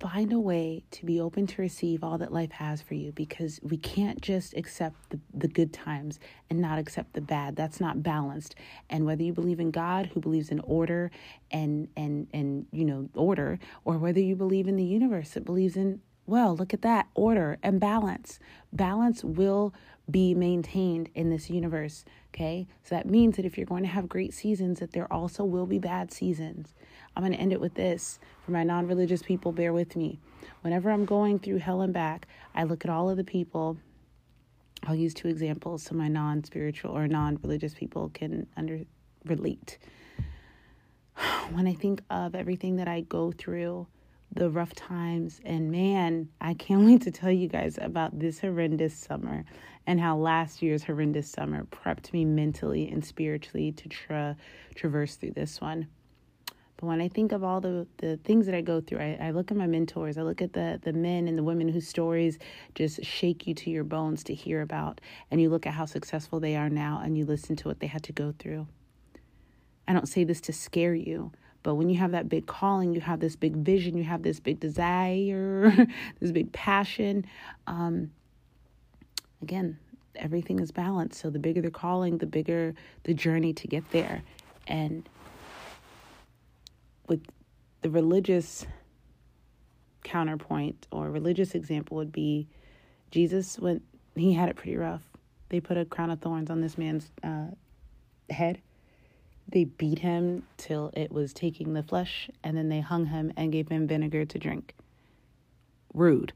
find 0.00 0.32
a 0.32 0.40
way 0.40 0.82
to 0.90 1.04
be 1.04 1.20
open 1.20 1.46
to 1.46 1.60
receive 1.60 2.02
all 2.02 2.16
that 2.16 2.32
life 2.32 2.50
has 2.52 2.80
for 2.80 2.94
you 2.94 3.12
because 3.12 3.60
we 3.62 3.76
can't 3.76 4.20
just 4.22 4.56
accept 4.56 4.96
the, 5.10 5.20
the 5.34 5.46
good 5.46 5.72
times 5.74 6.18
and 6.48 6.58
not 6.58 6.78
accept 6.78 7.12
the 7.12 7.20
bad. 7.20 7.54
That's 7.54 7.80
not 7.80 8.02
balanced. 8.02 8.54
And 8.88 9.04
whether 9.04 9.22
you 9.22 9.34
believe 9.34 9.60
in 9.60 9.70
god 9.70 10.06
who 10.06 10.20
believes 10.20 10.48
in 10.48 10.60
order 10.60 11.10
and 11.50 11.88
and 11.96 12.26
and 12.32 12.66
you 12.72 12.84
know 12.84 13.08
order 13.14 13.58
or 13.84 13.98
whether 13.98 14.20
you 14.20 14.34
believe 14.34 14.66
in 14.66 14.76
the 14.76 14.84
universe 14.84 15.30
that 15.30 15.44
believes 15.44 15.76
in 15.76 16.00
well 16.26 16.56
look 16.56 16.72
at 16.72 16.82
that 16.82 17.06
order 17.14 17.58
and 17.62 17.78
balance. 17.78 18.38
Balance 18.72 19.22
will 19.22 19.74
be 20.10 20.34
maintained 20.34 21.10
in 21.14 21.28
this 21.28 21.50
universe 21.50 22.04
okay 22.32 22.66
so 22.82 22.94
that 22.94 23.06
means 23.06 23.36
that 23.36 23.44
if 23.44 23.56
you're 23.56 23.66
going 23.66 23.82
to 23.82 23.88
have 23.88 24.08
great 24.08 24.32
seasons 24.32 24.80
that 24.80 24.92
there 24.92 25.12
also 25.12 25.44
will 25.44 25.66
be 25.66 25.78
bad 25.78 26.12
seasons 26.12 26.74
I'm 27.16 27.22
going 27.22 27.32
to 27.32 27.38
end 27.38 27.52
it 27.52 27.60
with 27.60 27.74
this. 27.74 28.18
For 28.44 28.52
my 28.52 28.64
non 28.64 28.86
religious 28.86 29.22
people, 29.22 29.52
bear 29.52 29.72
with 29.72 29.96
me. 29.96 30.18
Whenever 30.62 30.90
I'm 30.90 31.04
going 31.04 31.38
through 31.38 31.58
hell 31.58 31.82
and 31.82 31.92
back, 31.92 32.26
I 32.54 32.64
look 32.64 32.84
at 32.84 32.90
all 32.90 33.10
of 33.10 33.16
the 33.16 33.24
people. 33.24 33.78
I'll 34.86 34.94
use 34.94 35.12
two 35.12 35.28
examples 35.28 35.82
so 35.82 35.94
my 35.94 36.08
non 36.08 36.44
spiritual 36.44 36.96
or 36.96 37.08
non 37.08 37.38
religious 37.42 37.74
people 37.74 38.10
can 38.14 38.46
under 38.56 38.80
relate. 39.24 39.78
When 41.50 41.66
I 41.66 41.74
think 41.74 42.02
of 42.10 42.34
everything 42.34 42.76
that 42.76 42.88
I 42.88 43.00
go 43.02 43.32
through, 43.32 43.88
the 44.32 44.48
rough 44.48 44.72
times, 44.74 45.40
and 45.44 45.72
man, 45.72 46.28
I 46.40 46.54
can't 46.54 46.86
wait 46.86 47.02
to 47.02 47.10
tell 47.10 47.32
you 47.32 47.48
guys 47.48 47.78
about 47.80 48.18
this 48.18 48.40
horrendous 48.40 48.94
summer 48.94 49.44
and 49.90 50.00
how 50.00 50.16
last 50.16 50.62
year's 50.62 50.84
horrendous 50.84 51.28
summer 51.28 51.64
prepped 51.64 52.12
me 52.12 52.24
mentally 52.24 52.88
and 52.88 53.04
spiritually 53.04 53.72
to 53.72 53.88
tra- 53.88 54.36
traverse 54.76 55.16
through 55.16 55.32
this 55.32 55.60
one. 55.60 55.88
But 56.76 56.86
when 56.86 57.00
I 57.00 57.08
think 57.08 57.32
of 57.32 57.42
all 57.42 57.60
the, 57.60 57.88
the 57.96 58.16
things 58.18 58.46
that 58.46 58.54
I 58.54 58.60
go 58.60 58.80
through, 58.80 59.00
I, 59.00 59.18
I 59.20 59.30
look 59.32 59.50
at 59.50 59.56
my 59.56 59.66
mentors, 59.66 60.16
I 60.16 60.22
look 60.22 60.40
at 60.40 60.52
the, 60.52 60.78
the 60.80 60.92
men 60.92 61.26
and 61.26 61.36
the 61.36 61.42
women 61.42 61.68
whose 61.68 61.88
stories 61.88 62.38
just 62.76 63.04
shake 63.04 63.48
you 63.48 63.54
to 63.54 63.68
your 63.68 63.82
bones 63.82 64.22
to 64.24 64.34
hear 64.34 64.62
about. 64.62 65.00
And 65.28 65.40
you 65.40 65.50
look 65.50 65.66
at 65.66 65.74
how 65.74 65.86
successful 65.86 66.38
they 66.38 66.54
are 66.54 66.70
now 66.70 67.02
and 67.04 67.18
you 67.18 67.24
listen 67.24 67.56
to 67.56 67.66
what 67.66 67.80
they 67.80 67.88
had 67.88 68.04
to 68.04 68.12
go 68.12 68.32
through. 68.38 68.68
I 69.88 69.92
don't 69.92 70.08
say 70.08 70.22
this 70.22 70.40
to 70.42 70.52
scare 70.52 70.94
you, 70.94 71.32
but 71.64 71.74
when 71.74 71.90
you 71.90 71.98
have 71.98 72.12
that 72.12 72.28
big 72.28 72.46
calling, 72.46 72.94
you 72.94 73.00
have 73.00 73.18
this 73.18 73.34
big 73.34 73.56
vision, 73.56 73.98
you 73.98 74.04
have 74.04 74.22
this 74.22 74.38
big 74.38 74.60
desire, 74.60 75.74
this 76.20 76.30
big 76.30 76.52
passion. 76.52 77.26
Um, 77.66 78.12
again, 79.42 79.78
everything 80.16 80.60
is 80.60 80.70
balanced. 80.70 81.20
So 81.20 81.30
the 81.30 81.38
bigger 81.38 81.60
the 81.60 81.70
calling, 81.70 82.18
the 82.18 82.26
bigger 82.26 82.74
the 83.04 83.14
journey 83.14 83.52
to 83.54 83.66
get 83.66 83.90
there. 83.90 84.22
And 84.66 85.08
with 87.06 87.24
the 87.82 87.90
religious 87.90 88.66
counterpoint 90.04 90.86
or 90.90 91.10
religious 91.10 91.54
example 91.54 91.96
would 91.96 92.12
be 92.12 92.48
Jesus 93.10 93.58
when 93.58 93.80
he 94.14 94.32
had 94.32 94.48
it 94.48 94.56
pretty 94.56 94.76
rough. 94.76 95.02
They 95.48 95.60
put 95.60 95.76
a 95.76 95.84
crown 95.84 96.10
of 96.10 96.20
thorns 96.20 96.50
on 96.50 96.60
this 96.60 96.78
man's 96.78 97.10
uh, 97.22 97.46
head. 98.28 98.60
They 99.48 99.64
beat 99.64 99.98
him 99.98 100.44
till 100.56 100.92
it 100.94 101.10
was 101.10 101.32
taking 101.32 101.72
the 101.72 101.82
flesh, 101.82 102.30
and 102.44 102.56
then 102.56 102.68
they 102.68 102.80
hung 102.80 103.06
him 103.06 103.32
and 103.36 103.50
gave 103.50 103.68
him 103.68 103.88
vinegar 103.88 104.24
to 104.24 104.38
drink. 104.38 104.74
Rude, 105.92 106.32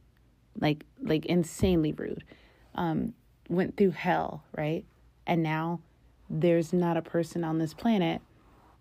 like 0.59 0.85
like 1.01 1.27
insanely 1.27 1.93
rude. 1.93 2.25
Um, 2.75 3.15
went 3.49 3.77
through 3.77 3.93
hell, 3.93 4.43
right? 4.57 4.85
And 5.27 5.43
now 5.43 5.81
there's 6.29 6.73
not 6.73 6.97
a 6.97 7.03
person 7.03 7.45
on 7.45 7.59
this 7.59 7.75
planet, 7.75 8.21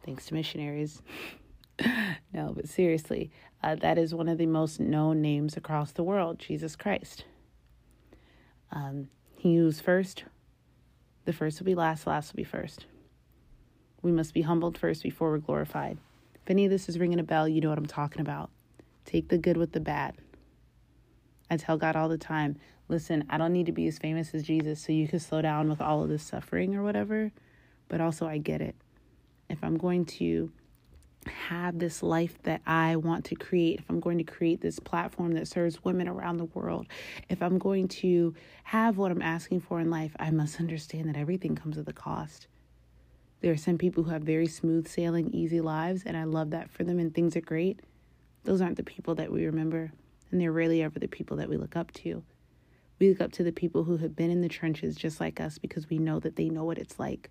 thanks 0.06 0.25
to 0.27 0.34
missionaries, 0.34 1.01
no, 2.34 2.53
but 2.56 2.69
seriously, 2.69 3.32
uh, 3.63 3.75
that 3.75 3.97
is 3.97 4.13
one 4.13 4.29
of 4.29 4.38
the 4.38 4.45
most 4.45 4.79
known 4.79 5.21
names 5.21 5.58
across 5.58 5.91
the 5.91 6.03
world 6.03 6.39
Jesus 6.39 6.75
Christ. 6.75 7.25
Um, 8.71 9.10
he 9.38 9.60
was 9.60 9.79
first. 9.79 10.23
The 11.25 11.34
first 11.34 11.60
will 11.60 11.65
be 11.65 11.75
last, 11.75 12.03
the 12.03 12.10
last 12.12 12.34
will 12.34 12.38
be 12.38 12.43
first. 12.43 12.86
We 14.01 14.12
must 14.12 14.34
be 14.34 14.41
humbled 14.41 14.77
first 14.77 15.03
before 15.03 15.32
we're 15.32 15.38
glorified. 15.38 15.97
If 16.36 16.49
any 16.49 16.65
of 16.65 16.71
this 16.71 16.89
is 16.89 16.99
ringing 16.99 17.19
a 17.19 17.23
bell, 17.23 17.47
you 17.47 17.62
know 17.62 17.69
what 17.69 17.77
I'm 17.77 17.86
talking 17.86 18.21
about. 18.21 18.49
Take 19.06 19.29
the 19.29 19.38
good 19.38 19.58
with 19.58 19.71
the 19.71 19.79
bad. 19.79 20.15
I 21.49 21.58
tell 21.58 21.77
God 21.77 21.95
all 21.95 22.10
the 22.10 22.17
time 22.17 22.58
listen, 22.89 23.26
I 23.30 23.38
don't 23.38 23.54
need 23.54 23.65
to 23.67 23.72
be 23.72 23.88
as 23.88 23.98
famous 23.98 24.34
as 24.34 24.43
Jesus 24.43 24.82
so 24.82 24.91
you 24.91 25.08
can 25.08 25.19
slow 25.19 25.41
down 25.41 25.69
with 25.69 25.82
all 25.82 26.04
of 26.04 26.10
this 26.10 26.24
suffering 26.24 26.76
or 26.76 26.84
whatever, 26.84 27.32
but 27.88 28.02
also 28.02 28.28
I 28.28 28.38
get 28.38 28.62
it. 28.62 28.76
If 29.50 29.63
I'm 29.63 29.78
going 29.78 30.06
to 30.06 30.52
have 31.28 31.80
this 31.80 32.04
life 32.04 32.41
that 32.43 32.62
I 32.65 32.96
want 32.98 33.26
to 33.26 33.36
create, 33.36 33.80
if 33.80 33.86
I'm 33.89 34.00
going 34.00 34.17
to 34.17 34.24
create 34.24 34.62
this 34.62 34.80
platform 34.80 35.34
that 35.34 35.48
serves 35.48 35.84
women 35.84 36.08
around 36.08 36.38
the 36.38 36.46
world, 36.46 36.88
if 37.30 37.41
I'm 37.41 37.58
going 37.58 37.88
to 37.89 38.34
have 38.63 38.98
what 38.98 39.12
I'm 39.12 39.22
asking 39.22 39.62
for 39.62 39.80
in 39.80 39.89
life, 39.89 40.15
I 40.19 40.32
must 40.32 40.60
understand 40.60 41.08
that 41.10 41.17
everything 41.17 41.56
comes 41.56 41.78
at 41.78 41.88
a 41.88 41.93
cost. 41.93 42.48
There 43.41 43.52
are 43.52 43.58
some 43.58 43.78
people 43.78 44.04
who 44.04 44.12
have 44.12 44.24
very 44.24 44.48
smooth 44.48 44.88
sailing, 44.88 45.30
easy 45.34 45.60
lives, 45.62 46.04
and 46.06 46.15
I 46.15 46.24
love 46.24 46.52
that 46.52 46.69
for 46.69 46.84
them, 46.84 47.00
and 47.00 47.13
things 47.13 47.36
are 47.36 47.41
great. 47.41 47.82
Those 48.46 48.62
aren't 48.62 48.78
the 48.78 48.84
people 48.84 49.15
that 49.15 49.32
we 49.32 49.46
remember, 49.46 49.91
and 50.32 50.39
they're 50.39 50.52
rarely 50.52 50.82
ever 50.82 51.00
the 51.00 51.08
people 51.08 51.38
that 51.38 51.50
we 51.50 51.58
look 51.58 51.76
up 51.76 51.91
to. 51.93 52.24
We 53.04 53.10
look 53.10 53.20
up 53.20 53.34
to 53.34 53.44
the 53.44 53.52
people 53.52 53.84
who 53.84 53.98
have 53.98 54.16
been 54.16 54.32
in 54.32 54.39
the 54.39 54.48
trenches 54.48 54.96
just 54.96 55.20
like 55.20 55.42
us 55.42 55.58
because 55.58 55.89
we 55.89 55.98
know 55.98 56.22
that 56.22 56.38
they 56.38 56.48
know 56.48 56.63
what 56.63 56.78
it's 56.78 56.98
like. 56.98 57.30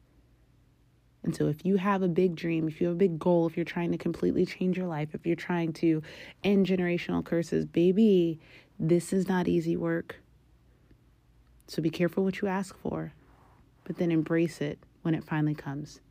And 1.23 1.35
so, 1.35 1.47
if 1.47 1.65
you 1.65 1.79
have 1.79 2.03
a 2.03 2.09
big 2.09 2.37
dream, 2.37 2.69
if 2.69 2.79
you 2.79 2.89
have 2.89 2.97
a 2.97 2.99
big 2.99 3.19
goal, 3.19 3.47
if 3.47 3.57
you're 3.57 3.65
trying 3.65 3.91
to 3.93 3.97
completely 3.97 4.45
change 4.45 4.77
your 4.77 4.87
life, 4.87 5.15
if 5.15 5.25
you're 5.25 5.35
trying 5.35 5.73
to 5.75 6.03
end 6.45 6.67
generational 6.67 7.25
curses, 7.25 7.65
baby, 7.65 8.39
this 8.79 9.15
is 9.15 9.29
not 9.29 9.49
easy 9.49 9.75
work. 9.75 10.17
So 11.69 11.81
be 11.81 11.89
careful 11.89 12.23
what 12.23 12.43
you 12.43 12.49
ask 12.49 12.77
for, 12.77 13.15
but 13.85 13.97
then 13.97 14.13
embrace 14.13 14.61
it 14.61 14.79
when 15.01 15.15
it 15.15 15.25
finally 15.25 15.55
comes. 15.55 16.03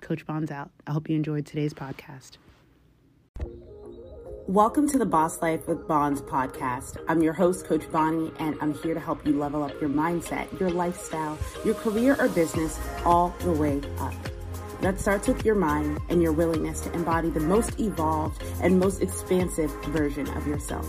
Coach 0.00 0.24
Bons 0.24 0.50
out. 0.50 0.70
I 0.86 0.92
hope 0.92 1.10
you 1.10 1.16
enjoyed 1.16 1.44
today's 1.44 1.74
podcast. 1.74 2.38
Welcome 4.48 4.90
to 4.90 4.98
the 4.98 5.06
Boss 5.06 5.40
Life 5.40 5.66
with 5.66 5.88
Bons 5.88 6.20
podcast. 6.20 7.02
I'm 7.08 7.22
your 7.22 7.32
host, 7.32 7.64
Coach 7.64 7.90
Bonnie, 7.90 8.30
and 8.38 8.58
I'm 8.60 8.74
here 8.74 8.92
to 8.92 9.00
help 9.00 9.26
you 9.26 9.38
level 9.38 9.62
up 9.62 9.72
your 9.80 9.88
mindset, 9.88 10.60
your 10.60 10.68
lifestyle, 10.68 11.38
your 11.64 11.72
career 11.72 12.14
or 12.18 12.28
business 12.28 12.78
all 13.06 13.34
the 13.40 13.52
way 13.52 13.80
up. 14.00 14.12
That 14.82 15.00
starts 15.00 15.28
with 15.28 15.46
your 15.46 15.54
mind 15.54 15.98
and 16.10 16.20
your 16.20 16.32
willingness 16.32 16.82
to 16.82 16.92
embody 16.92 17.30
the 17.30 17.40
most 17.40 17.80
evolved 17.80 18.42
and 18.60 18.78
most 18.78 19.00
expansive 19.00 19.72
version 19.86 20.28
of 20.36 20.46
yourself. 20.46 20.86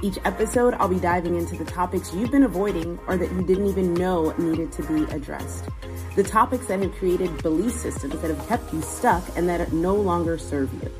Each 0.00 0.16
episode, 0.24 0.72
I'll 0.72 0.88
be 0.88 0.98
diving 0.98 1.36
into 1.36 1.58
the 1.58 1.66
topics 1.66 2.14
you've 2.14 2.30
been 2.30 2.44
avoiding 2.44 2.98
or 3.06 3.18
that 3.18 3.30
you 3.32 3.42
didn't 3.42 3.66
even 3.66 3.92
know 3.92 4.34
needed 4.38 4.72
to 4.72 4.82
be 4.84 5.04
addressed. 5.14 5.68
The 6.16 6.22
topics 6.22 6.68
that 6.68 6.80
have 6.80 6.94
created 6.94 7.42
belief 7.42 7.72
systems 7.72 8.18
that 8.22 8.34
have 8.34 8.48
kept 8.48 8.72
you 8.72 8.80
stuck 8.80 9.22
and 9.36 9.46
that 9.50 9.74
no 9.74 9.94
longer 9.94 10.38
serve 10.38 10.72
you. 10.82 10.90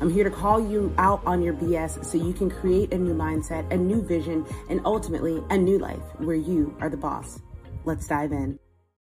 I'm 0.00 0.10
here 0.10 0.24
to 0.24 0.30
call 0.30 0.60
you 0.60 0.94
out 0.98 1.22
on 1.24 1.42
your 1.42 1.54
BS 1.54 2.04
so 2.04 2.18
you 2.18 2.34
can 2.34 2.50
create 2.50 2.92
a 2.92 2.98
new 2.98 3.14
mindset, 3.14 3.70
a 3.72 3.76
new 3.76 4.02
vision, 4.02 4.44
and 4.68 4.80
ultimately 4.84 5.42
a 5.48 5.56
new 5.56 5.78
life 5.78 6.02
where 6.18 6.36
you 6.36 6.76
are 6.80 6.90
the 6.90 6.98
boss. 6.98 7.40
Let's 7.84 8.06
dive 8.06 8.32
in. 8.32 8.58